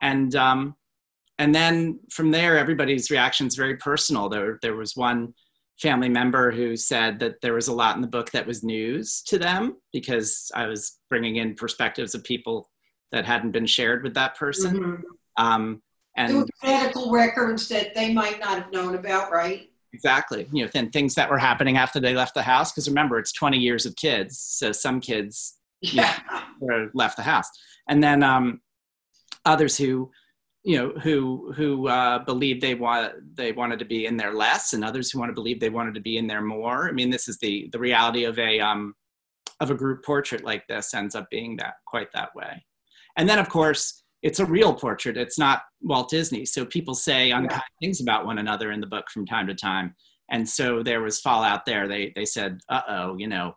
[0.00, 0.76] And um,
[1.40, 4.28] and then from there, everybody's reaction is very personal.
[4.28, 5.34] There there was one
[5.80, 9.22] family member who said that there was a lot in the book that was news
[9.22, 12.68] to them because I was bringing in perspectives of people
[13.10, 14.78] that hadn't been shared with that person.
[14.78, 15.44] Mm-hmm.
[15.44, 15.82] Um,
[16.14, 19.70] and medical records that they might not have known about, right?
[19.94, 20.46] Exactly.
[20.52, 22.70] You know, then things that were happening after they left the house.
[22.70, 26.18] Because remember, it's 20 years of kids, so some kids yeah.
[26.60, 27.48] know, left the house,
[27.88, 28.60] and then um,
[29.46, 30.10] others who,
[30.62, 34.72] you know, who who uh, believed they want they wanted to be in there less,
[34.72, 36.88] and others who want to believe they wanted to be in there more.
[36.88, 38.94] I mean, this is the the reality of a um,
[39.60, 42.64] of a group portrait like this ends up being that quite that way.
[43.16, 45.16] And then, of course, it's a real portrait.
[45.16, 46.44] It's not Walt Disney.
[46.44, 47.86] So people say unkind yeah.
[47.86, 49.94] things about one another in the book from time to time.
[50.30, 51.88] And so there was fallout there.
[51.88, 53.54] They they said, "Uh oh, you know,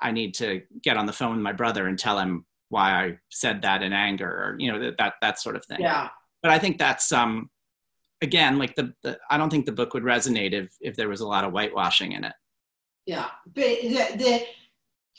[0.00, 3.18] I need to get on the phone with my brother and tell him why I
[3.30, 6.08] said that in anger, or you know that that, that sort of thing." Yeah.
[6.42, 7.50] But I think that's um,
[8.22, 11.20] again, like the, the I don't think the book would resonate if if there was
[11.20, 12.34] a lot of whitewashing in it.
[13.06, 14.42] Yeah, but that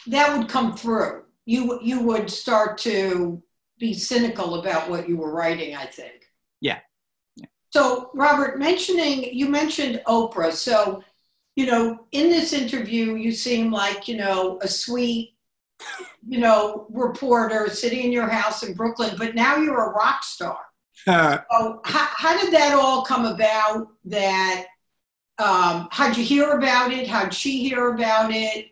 [0.07, 1.23] that would come through.
[1.45, 3.41] You you would start to
[3.79, 6.31] be cynical about what you were writing, I think.
[6.61, 6.79] Yeah.
[7.35, 7.45] yeah.
[7.69, 10.51] So, Robert, mentioning, you mentioned Oprah.
[10.51, 11.03] So,
[11.55, 15.35] you know, in this interview, you seem like, you know, a sweet,
[16.27, 20.59] you know, reporter sitting in your house in Brooklyn, but now you're a rock star.
[21.05, 23.87] Uh, so, how, how did that all come about?
[24.05, 24.65] That,
[25.37, 27.07] um, how'd you hear about it?
[27.07, 28.67] How'd she hear about it?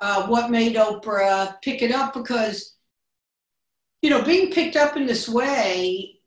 [0.00, 2.14] Uh, what made Oprah pick it up?
[2.14, 2.76] Because
[4.02, 6.20] you know, being picked up in this way,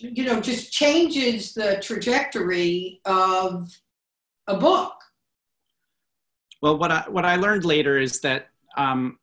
[0.00, 3.70] you know, just changes the trajectory of
[4.46, 4.92] a book.
[6.60, 9.18] Well, what I what I learned later is that um,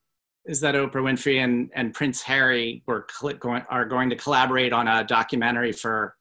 [0.45, 4.73] is that Oprah Winfrey and, and Prince Harry were cl- going, are going to collaborate
[4.73, 6.15] on a documentary for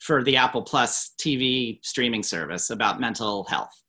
[0.00, 3.82] for the Apple Plus TV streaming service about mental health.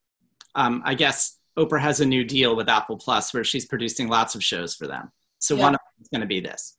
[0.56, 4.36] Um, I guess Oprah has a new deal with Apple Plus where she's producing lots
[4.36, 5.10] of shows for them.
[5.40, 5.62] So yeah.
[5.62, 6.78] one of them is going to be this.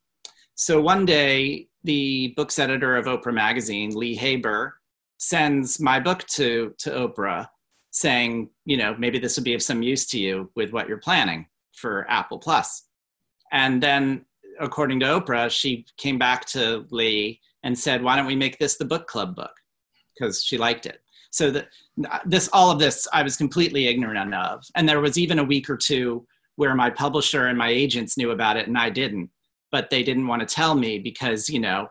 [0.55, 4.79] So one day, the books editor of Oprah magazine, Leigh Haber,
[5.17, 7.47] sends my book to, to Oprah
[7.91, 10.99] saying, you know, maybe this would be of some use to you with what you're
[10.99, 12.85] planning for Apple Plus.
[13.53, 14.25] And then,
[14.61, 18.77] according to Oprah, she came back to Leigh and said, why don't we make this
[18.77, 19.53] the book club book?
[20.19, 21.01] Because she liked it.
[21.31, 21.69] So that
[22.27, 24.65] this, all of this, I was completely ignorant of.
[24.75, 26.27] And there was even a week or two
[26.57, 29.31] where my publisher and my agents knew about it and I didn't
[29.73, 31.89] but they didn't want to tell me because you know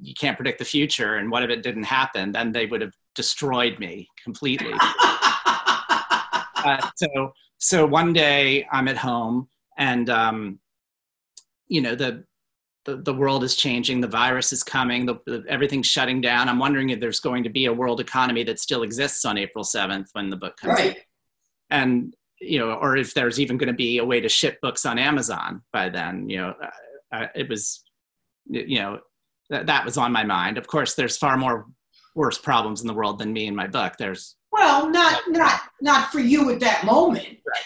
[0.00, 2.94] you can't predict the future and what if it didn't happen then they would have
[3.14, 9.46] destroyed me completely uh, so so one day i'm at home
[9.78, 10.58] and um,
[11.68, 12.24] you know the
[12.88, 16.48] the, the world is changing, the virus is coming, the, the, everything's shutting down.
[16.48, 19.62] I'm wondering if there's going to be a world economy that still exists on April
[19.62, 20.90] 7th when the book comes right.
[20.92, 20.96] out.
[21.68, 24.86] And, you know, or if there's even going to be a way to ship books
[24.86, 26.70] on Amazon by then, you know, uh,
[27.14, 27.84] uh, it was,
[28.46, 29.00] you know,
[29.50, 30.56] that, that was on my mind.
[30.56, 31.66] Of course, there's far more
[32.14, 33.94] worse problems in the world than me and my book.
[33.98, 37.26] There's well, not not not for you at that moment.
[37.28, 37.64] Right.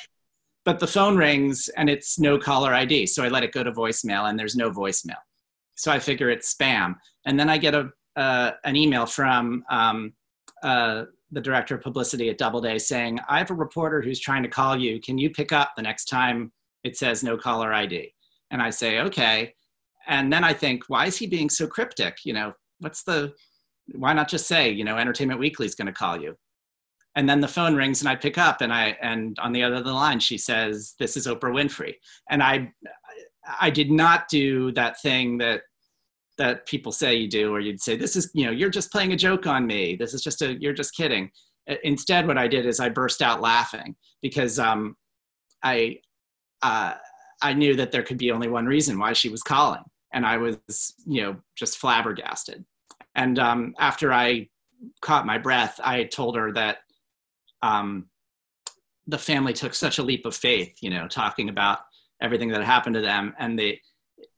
[0.64, 3.72] But the phone rings and it's no caller ID, so I let it go to
[3.72, 5.16] voicemail, and there's no voicemail.
[5.74, 6.94] So I figure it's spam,
[7.26, 10.12] and then I get a uh, an email from um,
[10.62, 14.48] uh, the director of publicity at Doubleday saying, "I have a reporter who's trying to
[14.48, 15.00] call you.
[15.00, 16.52] Can you pick up the next time
[16.84, 18.14] it says no caller ID?"
[18.50, 19.54] And I say, "Okay."
[20.06, 22.18] And then I think, why is he being so cryptic?
[22.24, 23.32] You know, what's the
[23.94, 26.36] why not just say, you know, Entertainment Weekly is going to call you?
[27.14, 29.82] And then the phone rings and I pick up and I and on the other
[29.82, 31.94] the line she says, "This is Oprah Winfrey."
[32.30, 32.72] And I
[33.60, 35.62] I did not do that thing that
[36.38, 39.12] that people say you do, or you'd say, "This is you know, you're just playing
[39.12, 39.96] a joke on me.
[39.96, 41.30] This is just a you're just kidding."
[41.84, 44.96] Instead, what I did is I burst out laughing because um,
[45.62, 45.98] I
[46.62, 46.94] uh,
[47.42, 49.82] I knew that there could be only one reason why she was calling,
[50.12, 50.58] and I was
[51.06, 52.64] you know just flabbergasted.
[53.14, 54.48] And um, after I
[55.00, 56.78] caught my breath, I told her that
[57.62, 58.06] um,
[59.06, 61.80] the family took such a leap of faith, you know, talking about
[62.20, 63.78] everything that happened to them and the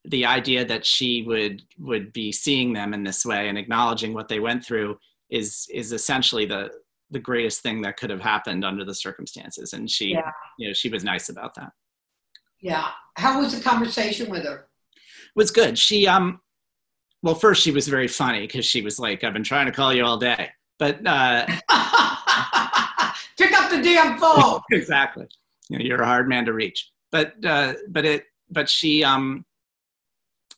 [0.06, 4.28] the idea that she would would be seeing them in this way and acknowledging what
[4.28, 4.96] they went through
[5.30, 6.70] is is essentially the
[7.10, 9.72] the greatest thing that could have happened under the circumstances.
[9.72, 10.30] And she yeah.
[10.58, 11.72] you know she was nice about that.
[12.60, 12.88] Yeah.
[13.16, 14.66] How was the conversation with her?
[14.96, 15.78] It was good.
[15.78, 16.40] She um
[17.22, 19.94] well, first she was very funny because she was like, "I've been trying to call
[19.94, 21.46] you all day," but uh,
[23.76, 24.60] the damn phone.
[24.72, 25.26] exactly.
[25.68, 26.90] You know, you're a hard man to reach.
[27.10, 29.44] But uh, but it but she um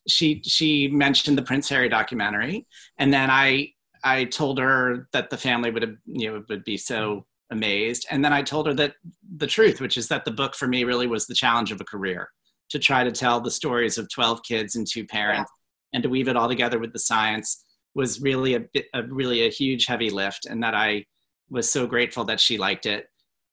[0.09, 2.67] she she mentioned the Prince Harry documentary,
[2.99, 3.73] and then I
[4.05, 8.25] I told her that the family would have you know would be so amazed, and
[8.25, 8.95] then I told her that
[9.37, 11.85] the truth, which is that the book for me really was the challenge of a
[11.85, 12.29] career
[12.71, 15.51] to try to tell the stories of 12 kids and two parents
[15.93, 17.65] and to weave it all together with the science
[17.95, 21.05] was really a bit a really a huge heavy lift and that i
[21.51, 23.09] was so grateful that she liked it.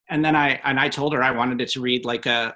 [0.09, 2.55] And then i and i told her i wanted it to read like a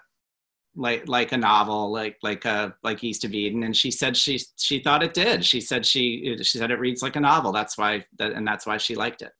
[0.76, 3.64] like like a novel like like a like east of eden.
[3.64, 5.44] And she said she she thought it did.
[5.44, 7.52] She said she she said it reads like a novel.
[7.52, 9.32] That's why that and that's why she liked it.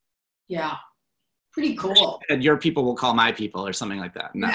[0.48, 0.76] Yeah.
[1.52, 2.20] Pretty cool.
[2.28, 4.34] and your people will call my people or something like that.
[4.34, 4.48] No.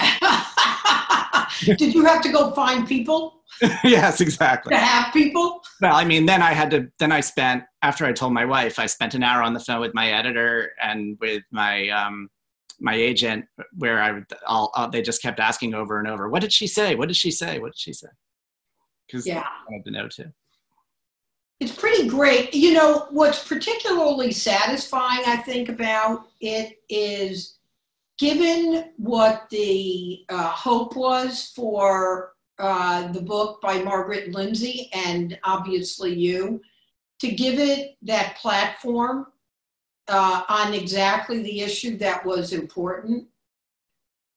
[1.76, 3.42] did you have to go find people
[3.84, 4.70] yes, exactly.
[4.70, 5.62] To have people?
[5.80, 8.78] Well, I mean, then I had to, then I spent, after I told my wife,
[8.78, 12.28] I spent an hour on the phone with my editor and with my, um,
[12.80, 13.44] my agent
[13.78, 16.94] where I would, all, they just kept asking over and over, what did she say?
[16.94, 17.58] What did she say?
[17.58, 18.08] What did she say?
[19.06, 19.40] Because yeah.
[19.40, 20.32] I wanted to know too.
[21.60, 22.52] It's pretty great.
[22.52, 27.58] You know, what's particularly satisfying, I think, about it is
[28.18, 36.14] given what the uh, hope was for uh, the book by Margaret Lindsay and obviously
[36.14, 36.60] you,
[37.20, 39.26] to give it that platform
[40.08, 43.26] uh, on exactly the issue that was important,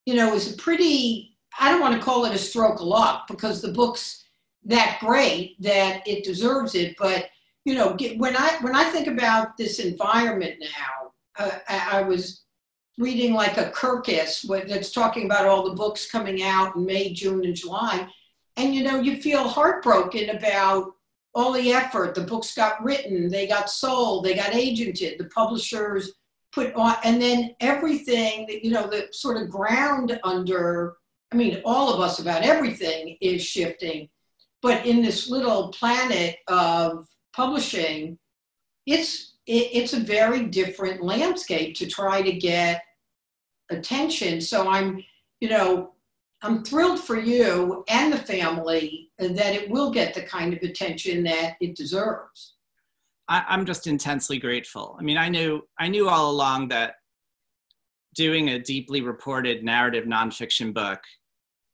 [0.06, 3.26] you know, is a pretty, I don't want to call it a stroke of luck
[3.28, 4.24] because the book's
[4.64, 6.96] that great that it deserves it.
[6.98, 7.28] But,
[7.64, 12.44] you know, when I, when I think about this environment now, uh, I was
[12.98, 17.44] reading like a Kirkus that's talking about all the books coming out in May, June,
[17.44, 18.08] and July.
[18.56, 20.92] And you know, you feel heartbroken about
[21.34, 22.14] all the effort.
[22.14, 26.12] The books got written, they got sold, they got agented, the publishers
[26.52, 30.96] put on, and then everything that, you know, the sort of ground under,
[31.30, 34.08] I mean, all of us about everything is shifting.
[34.60, 38.18] But in this little planet of publishing,
[38.86, 42.82] it's it, it's a very different landscape to try to get
[43.70, 44.40] attention.
[44.40, 45.04] So I'm,
[45.40, 45.92] you know,
[46.42, 51.24] I'm thrilled for you and the family that it will get the kind of attention
[51.24, 52.54] that it deserves.
[53.28, 54.96] I, am just intensely grateful.
[54.98, 56.94] I mean, I knew I knew all along that
[58.14, 61.00] doing a deeply reported narrative nonfiction book,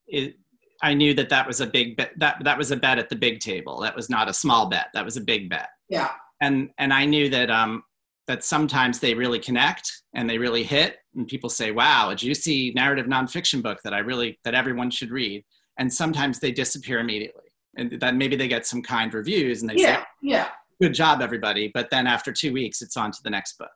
[0.07, 0.35] it,
[0.83, 2.13] I knew that that was a big bet.
[2.19, 3.81] That that was a bet at the big table.
[3.81, 4.89] That was not a small bet.
[4.95, 5.69] That was a big bet.
[5.89, 6.11] Yeah.
[6.41, 7.85] And and I knew that um,
[8.27, 12.73] that sometimes they really connect and they really hit and people say wow a juicy
[12.75, 15.45] narrative nonfiction book that i really that everyone should read
[15.79, 17.43] and sometimes they disappear immediately
[17.77, 20.49] and then maybe they get some kind reviews and they yeah, say yeah
[20.81, 23.71] good job everybody but then after two weeks it's on to the next book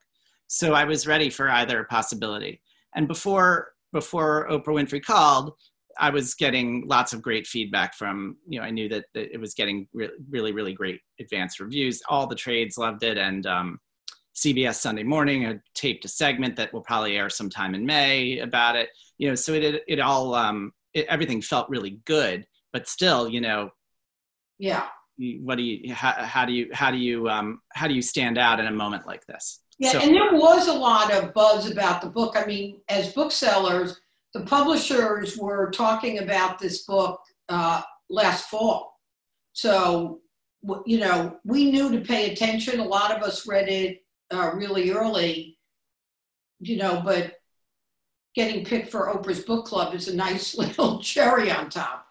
[0.47, 2.61] so i was ready for either possibility
[2.95, 5.53] and before before oprah winfrey called
[5.99, 9.41] I was getting lots of great feedback from, you know, I knew that, that it
[9.41, 12.01] was getting re- really, really great advanced reviews.
[12.09, 13.19] All the trades loved it.
[13.19, 13.81] And um,
[14.39, 18.77] CBS Sunday Morning had taped a segment that will probably air sometime in May about
[18.77, 18.89] it.
[19.19, 23.29] You know, so it, it, it all, um, it, everything felt really good, but still,
[23.29, 23.71] you know,
[24.59, 24.87] Yeah.
[25.19, 28.39] what do you, how, how do you, how do you, um, how do you stand
[28.39, 29.61] out in a moment like this?
[29.81, 32.37] Yeah, So- and there was a lot of buzz about the book.
[32.37, 34.01] I mean, as booksellers,
[34.35, 38.95] the publishers were talking about this book uh, last fall.
[39.53, 40.21] So,
[40.87, 42.79] you know, we knew to pay attention.
[42.79, 43.99] A lot of us read it
[44.31, 45.59] uh, really early,
[46.61, 47.35] you know, but
[48.35, 52.07] getting picked for Oprah's book club is a nice little cherry on top.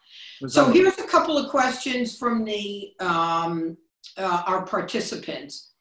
[0.48, 3.76] So here's a couple of questions from the um,
[4.18, 5.72] uh, our participants.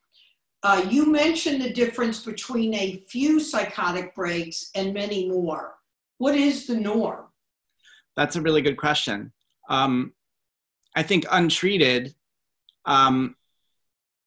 [0.62, 5.74] Uh, you mentioned the difference between a few psychotic breaks and many more.
[6.18, 7.26] What is the norm?
[8.16, 9.32] That's a really good question.
[9.68, 10.14] Um,
[10.94, 12.14] I think untreated,
[12.86, 13.36] um,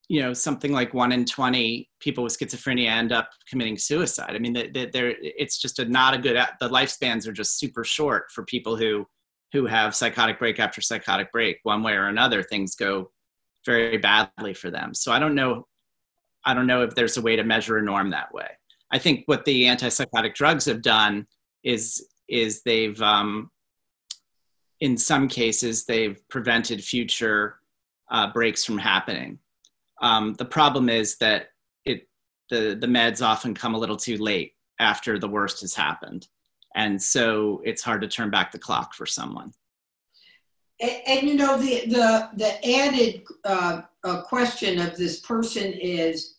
[0.09, 4.31] you know, something like one in 20 people with schizophrenia end up committing suicide.
[4.35, 7.59] I mean, they, they, they're, it's just a, not a good, the lifespans are just
[7.59, 9.07] super short for people who,
[9.53, 11.59] who have psychotic break after psychotic break.
[11.61, 13.11] One way or another, things go
[13.65, 14.95] very badly for them.
[14.95, 15.67] So I don't know,
[16.43, 18.47] I don't know if there's a way to measure a norm that way.
[18.91, 21.27] I think what the antipsychotic drugs have done
[21.63, 23.49] is is they've um,
[24.79, 27.59] in some cases they've prevented future
[28.09, 29.39] uh, breaks from happening.
[30.01, 31.49] Um, the problem is that
[31.85, 32.07] it
[32.49, 36.27] the the meds often come a little too late after the worst has happened,
[36.75, 39.53] and so it's hard to turn back the clock for someone.
[40.81, 46.35] And, and you know, the, the, the added uh, uh, question of this person is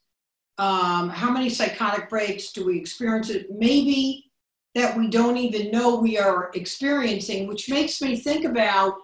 [0.59, 3.31] um, how many psychotic breaks do we experience?
[3.51, 4.31] Maybe
[4.75, 8.95] that we don't even know we are experiencing, which makes me think about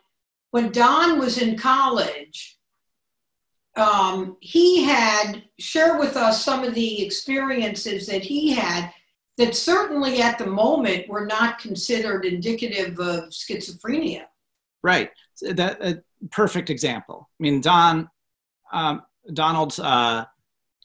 [0.51, 2.56] when Don was in college.
[3.77, 8.93] Um, he had shared with us some of the experiences that he had
[9.37, 14.25] that certainly at the moment were not considered indicative of schizophrenia.
[14.83, 15.11] Right.
[15.43, 17.29] That a perfect example.
[17.39, 18.09] I mean, Don,
[18.73, 19.03] um,
[19.35, 20.25] Donald, uh,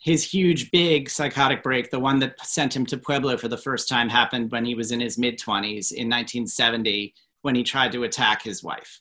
[0.01, 3.87] his huge, big psychotic break, the one that sent him to Pueblo for the first
[3.87, 7.13] time, happened when he was in his mid 20s in 1970
[7.43, 8.99] when he tried to attack his wife.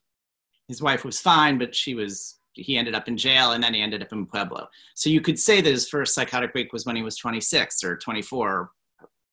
[0.69, 2.37] His wife was fine, but she was.
[2.53, 4.69] He ended up in jail, and then he ended up in Pueblo.
[4.95, 7.97] So you could say that his first psychotic break was when he was 26 or
[7.97, 8.71] 24.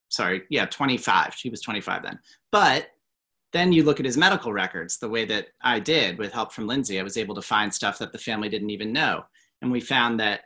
[0.09, 1.33] Sorry, yeah, 25.
[1.33, 2.19] He was 25 then.
[2.51, 2.91] But
[3.53, 6.67] then you look at his medical records the way that I did with help from
[6.67, 6.99] Lindsay.
[6.99, 9.25] I was able to find stuff that the family didn't even know.
[9.61, 10.41] And we found that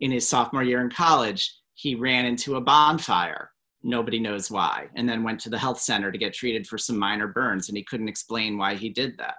[0.00, 3.50] in his sophomore year in college, he ran into a bonfire.
[3.82, 4.88] Nobody knows why.
[4.96, 7.68] And then went to the health center to get treated for some minor burns.
[7.68, 9.36] And he couldn't explain why he did that.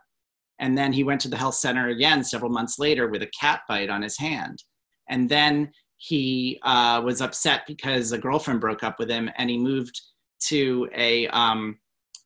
[0.60, 3.62] And then he went to the health center again several months later with a cat
[3.68, 4.64] bite on his hand.
[5.10, 9.58] And then he uh, was upset because a girlfriend broke up with him and he
[9.58, 10.00] moved
[10.40, 11.78] to a, um,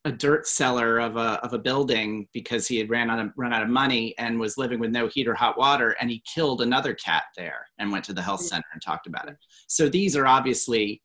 [0.04, 3.54] a dirt cellar of a, of a building because he had ran out of, run
[3.54, 5.96] out of money and was living with no heat or hot water.
[6.02, 9.30] And he killed another cat there and went to the health center and talked about
[9.30, 9.38] it.
[9.68, 11.02] So these are obviously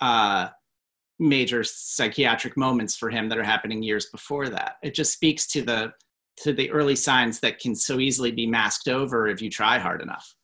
[0.00, 0.48] uh,
[1.18, 4.76] major psychiatric moments for him that are happening years before that.
[4.82, 5.92] It just speaks to the
[6.38, 10.02] to the early signs that can so easily be masked over if you try hard
[10.02, 10.34] enough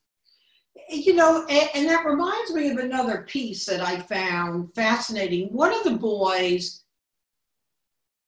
[0.88, 5.48] You know, and, and that reminds me of another piece that I found fascinating.
[5.52, 6.84] One of the boys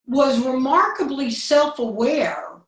[0.06, 2.60] was remarkably self aware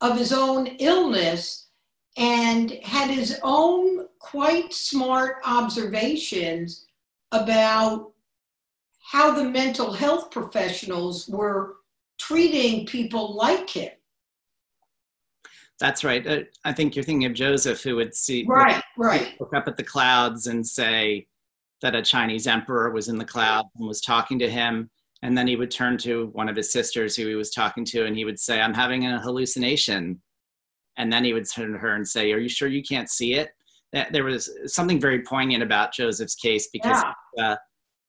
[0.00, 1.68] of his own illness
[2.16, 6.86] and had his own quite smart observations
[7.32, 8.12] about
[9.00, 11.76] how the mental health professionals were
[12.18, 13.90] treating people like him.
[15.80, 19.34] That's right Uh, i think you're thinking of joseph who would see Right, right.
[19.40, 21.26] look up at the clouds and say
[21.80, 24.90] that a Chinese emperor was in the clouds and was talking to him.
[25.22, 28.04] And then he would turn to one of his sisters who he was talking to
[28.06, 30.20] and he would say, I'm having a hallucination.
[30.96, 33.34] And then he would turn to her and say, Are you sure you can't see
[33.34, 33.50] it?
[33.92, 37.00] That there was something very poignant about Joseph's case because
[37.40, 37.56] uh,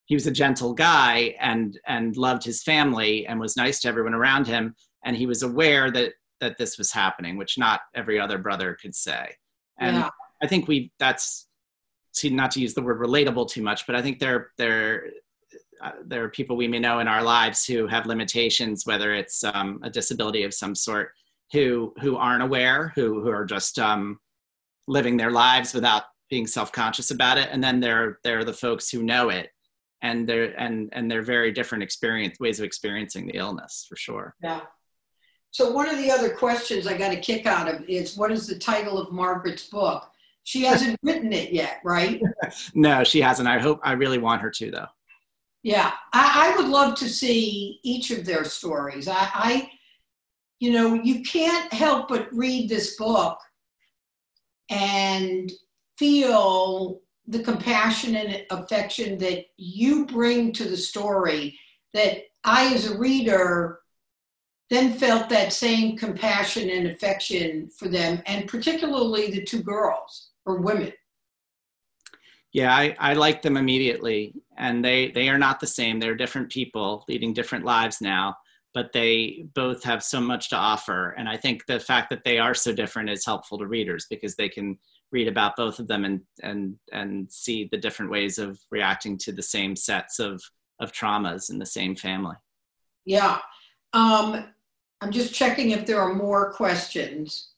[0.06, 4.16] he was a gentle guy and and loved his family and was nice to everyone
[4.16, 4.74] around him.
[5.06, 8.96] And he was aware that that this was happening, which not every other brother could
[8.96, 9.36] say.
[9.80, 10.10] And Yeah.
[10.42, 11.48] I think we that's
[12.12, 15.10] see not to use the word relatable too much, but I think there there
[15.82, 19.44] uh, there are people we may know in our lives who have limitations, whether it's
[19.44, 21.12] um, a disability of some sort,
[21.54, 24.20] who who aren't aware, who who are just um,
[24.88, 28.90] living their lives without being self-conscious about it, and then there there are the folks
[28.90, 29.50] who know it,
[30.02, 34.36] and they're and and they're very different experience ways of experiencing the illness for sure.
[34.42, 34.62] Yeah.
[35.52, 38.48] So one of the other questions I got a kick out of is what is
[38.48, 40.10] the title of Margaret's book?
[40.44, 42.22] She hasn't written it yet, right?
[42.74, 43.48] no, she hasn't.
[43.48, 44.88] I hope I really want her to though.
[45.64, 49.08] Yeah, I, I would love to see each of their stories.
[49.08, 49.72] I, I,
[50.60, 53.38] you know, you can't help but read this book
[54.70, 55.52] and
[55.98, 61.60] feel the compassion and affection that you bring to the story
[61.94, 63.79] that I, as a reader,
[64.70, 70.62] then felt that same compassion and affection for them, and particularly the two girls or
[70.62, 70.94] women.
[72.52, 76.00] Yeah, I, I like them immediately, and they they are not the same.
[76.00, 78.36] They're different people leading different lives now,
[78.74, 81.12] but they both have so much to offer.
[81.12, 84.36] And I think the fact that they are so different is helpful to readers because
[84.36, 84.78] they can
[85.12, 89.32] read about both of them and and and see the different ways of reacting to
[89.32, 90.42] the same sets of
[90.80, 92.36] of traumas in the same family.
[93.06, 93.40] Yeah.
[93.94, 94.46] Um,
[95.02, 97.52] I'm just checking if there are more questions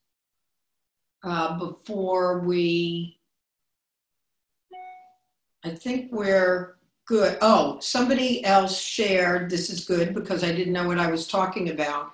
[1.23, 3.19] uh, before we.
[5.63, 7.37] I think we're good.
[7.41, 9.49] Oh, somebody else shared.
[9.49, 12.13] This is good because I didn't know what I was talking about.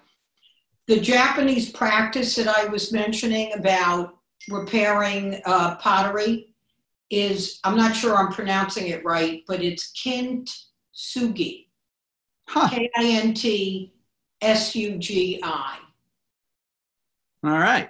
[0.87, 4.17] The Japanese practice that I was mentioning about
[4.49, 6.53] repairing uh, pottery
[7.09, 11.67] is, I'm not sure I'm pronouncing it right, but it's kintsugi.
[12.49, 12.69] Huh.
[12.69, 13.93] K I N T
[14.41, 15.77] S U G I.
[17.43, 17.89] All right.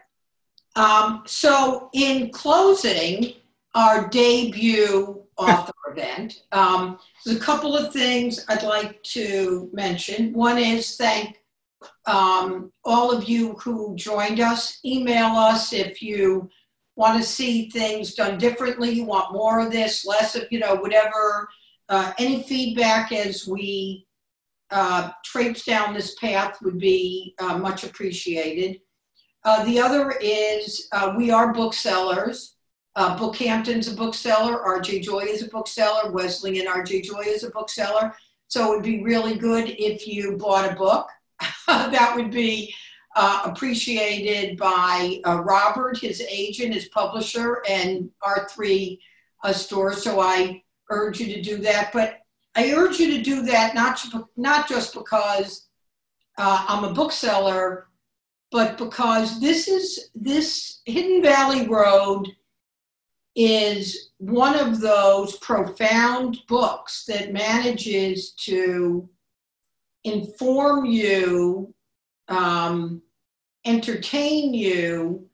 [0.75, 3.33] Um, so, in closing
[3.73, 10.33] our debut author event, um, there's a couple of things I'd like to mention.
[10.33, 11.37] One is thank
[12.05, 14.79] um, all of you who joined us.
[14.85, 16.49] Email us if you
[16.95, 20.75] want to see things done differently, you want more of this, less of, you know,
[20.75, 21.47] whatever.
[21.89, 24.06] Uh, any feedback as we
[24.71, 28.79] uh, traipse down this path would be uh, much appreciated.
[29.43, 32.55] Uh, the other is uh, we are booksellers.
[32.95, 38.13] Uh, Bookhampton's a bookseller, RJ Julia is a bookseller, Wesleyan RJ Julia is a bookseller.
[38.47, 41.07] So it would be really good if you bought a book.
[41.67, 42.73] that would be
[43.15, 48.99] uh, appreciated by Robert, his agent, his publisher, and our three
[49.51, 50.03] stores.
[50.03, 51.91] So I urge you to do that.
[51.93, 52.21] But
[52.57, 54.03] I urge you to do that not,
[54.35, 55.67] not just because
[56.39, 57.87] uh, I'm a bookseller,
[58.51, 62.27] but because this is this Hidden Valley Road
[63.35, 69.07] is one of those profound books that manages to
[70.03, 71.75] inform you,
[72.27, 73.03] um,
[73.65, 75.27] entertain you,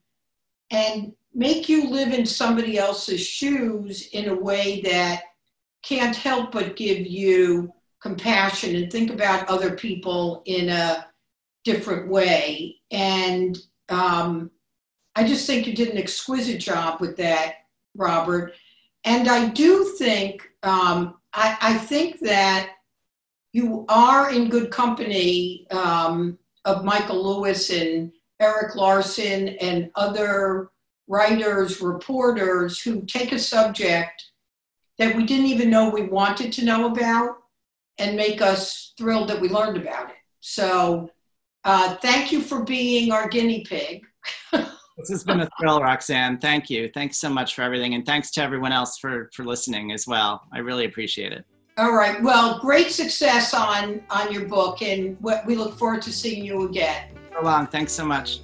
[0.70, 5.22] and make you live in somebody else's shoes in a way that
[5.86, 11.06] can't help but give you compassion and think about other people in a
[11.64, 12.76] different way.
[12.90, 13.58] And
[13.88, 14.50] um,
[15.14, 17.56] I just think you did an exquisite job with that,
[17.94, 18.54] Robert.
[19.04, 22.70] And I do think, um, I, I, think that
[23.52, 30.70] you are in good company um, of Michael Lewis and Erik Larson and other
[31.06, 34.22] writers, reporters who take a subject
[34.98, 37.36] that we didn't even know we wanted to know about
[37.98, 40.16] and make us thrilled that we learned about it.
[40.40, 41.10] So,
[41.64, 44.04] uh, thank you for being our guinea pig.
[44.52, 46.38] this has been a thrill, Roxanne.
[46.38, 46.90] Thank you.
[46.92, 47.94] Thanks so much for everything.
[47.94, 50.42] And thanks to everyone else for, for listening as well.
[50.52, 51.44] I really appreciate it.
[51.76, 52.22] All right.
[52.22, 55.16] Well, great success on, on your book, and
[55.46, 57.08] we look forward to seeing you again.
[57.32, 57.66] So long.
[57.66, 58.40] Thanks so much.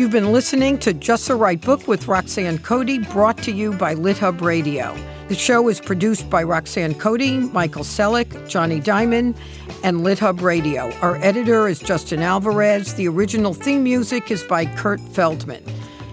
[0.00, 3.94] You've been listening to Just the Right Book with Roxanne Cody, brought to you by
[3.94, 4.96] LitHub Radio.
[5.28, 9.36] The show is produced by Roxanne Cody, Michael Selleck, Jonny Diamond,
[9.84, 10.90] and LitHub Radio.
[11.02, 12.94] Our editor is Justin Alvarez.
[12.94, 15.62] The original theme music is by Kurt Feldman.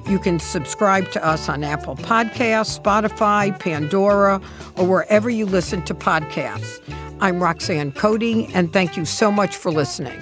[0.09, 4.41] You can subscribe to us on Apple Podcasts, Spotify, Pandora,
[4.75, 6.81] or wherever you listen to podcasts.
[7.21, 10.21] I'm Roxanne Cody, and thank you so much for listening.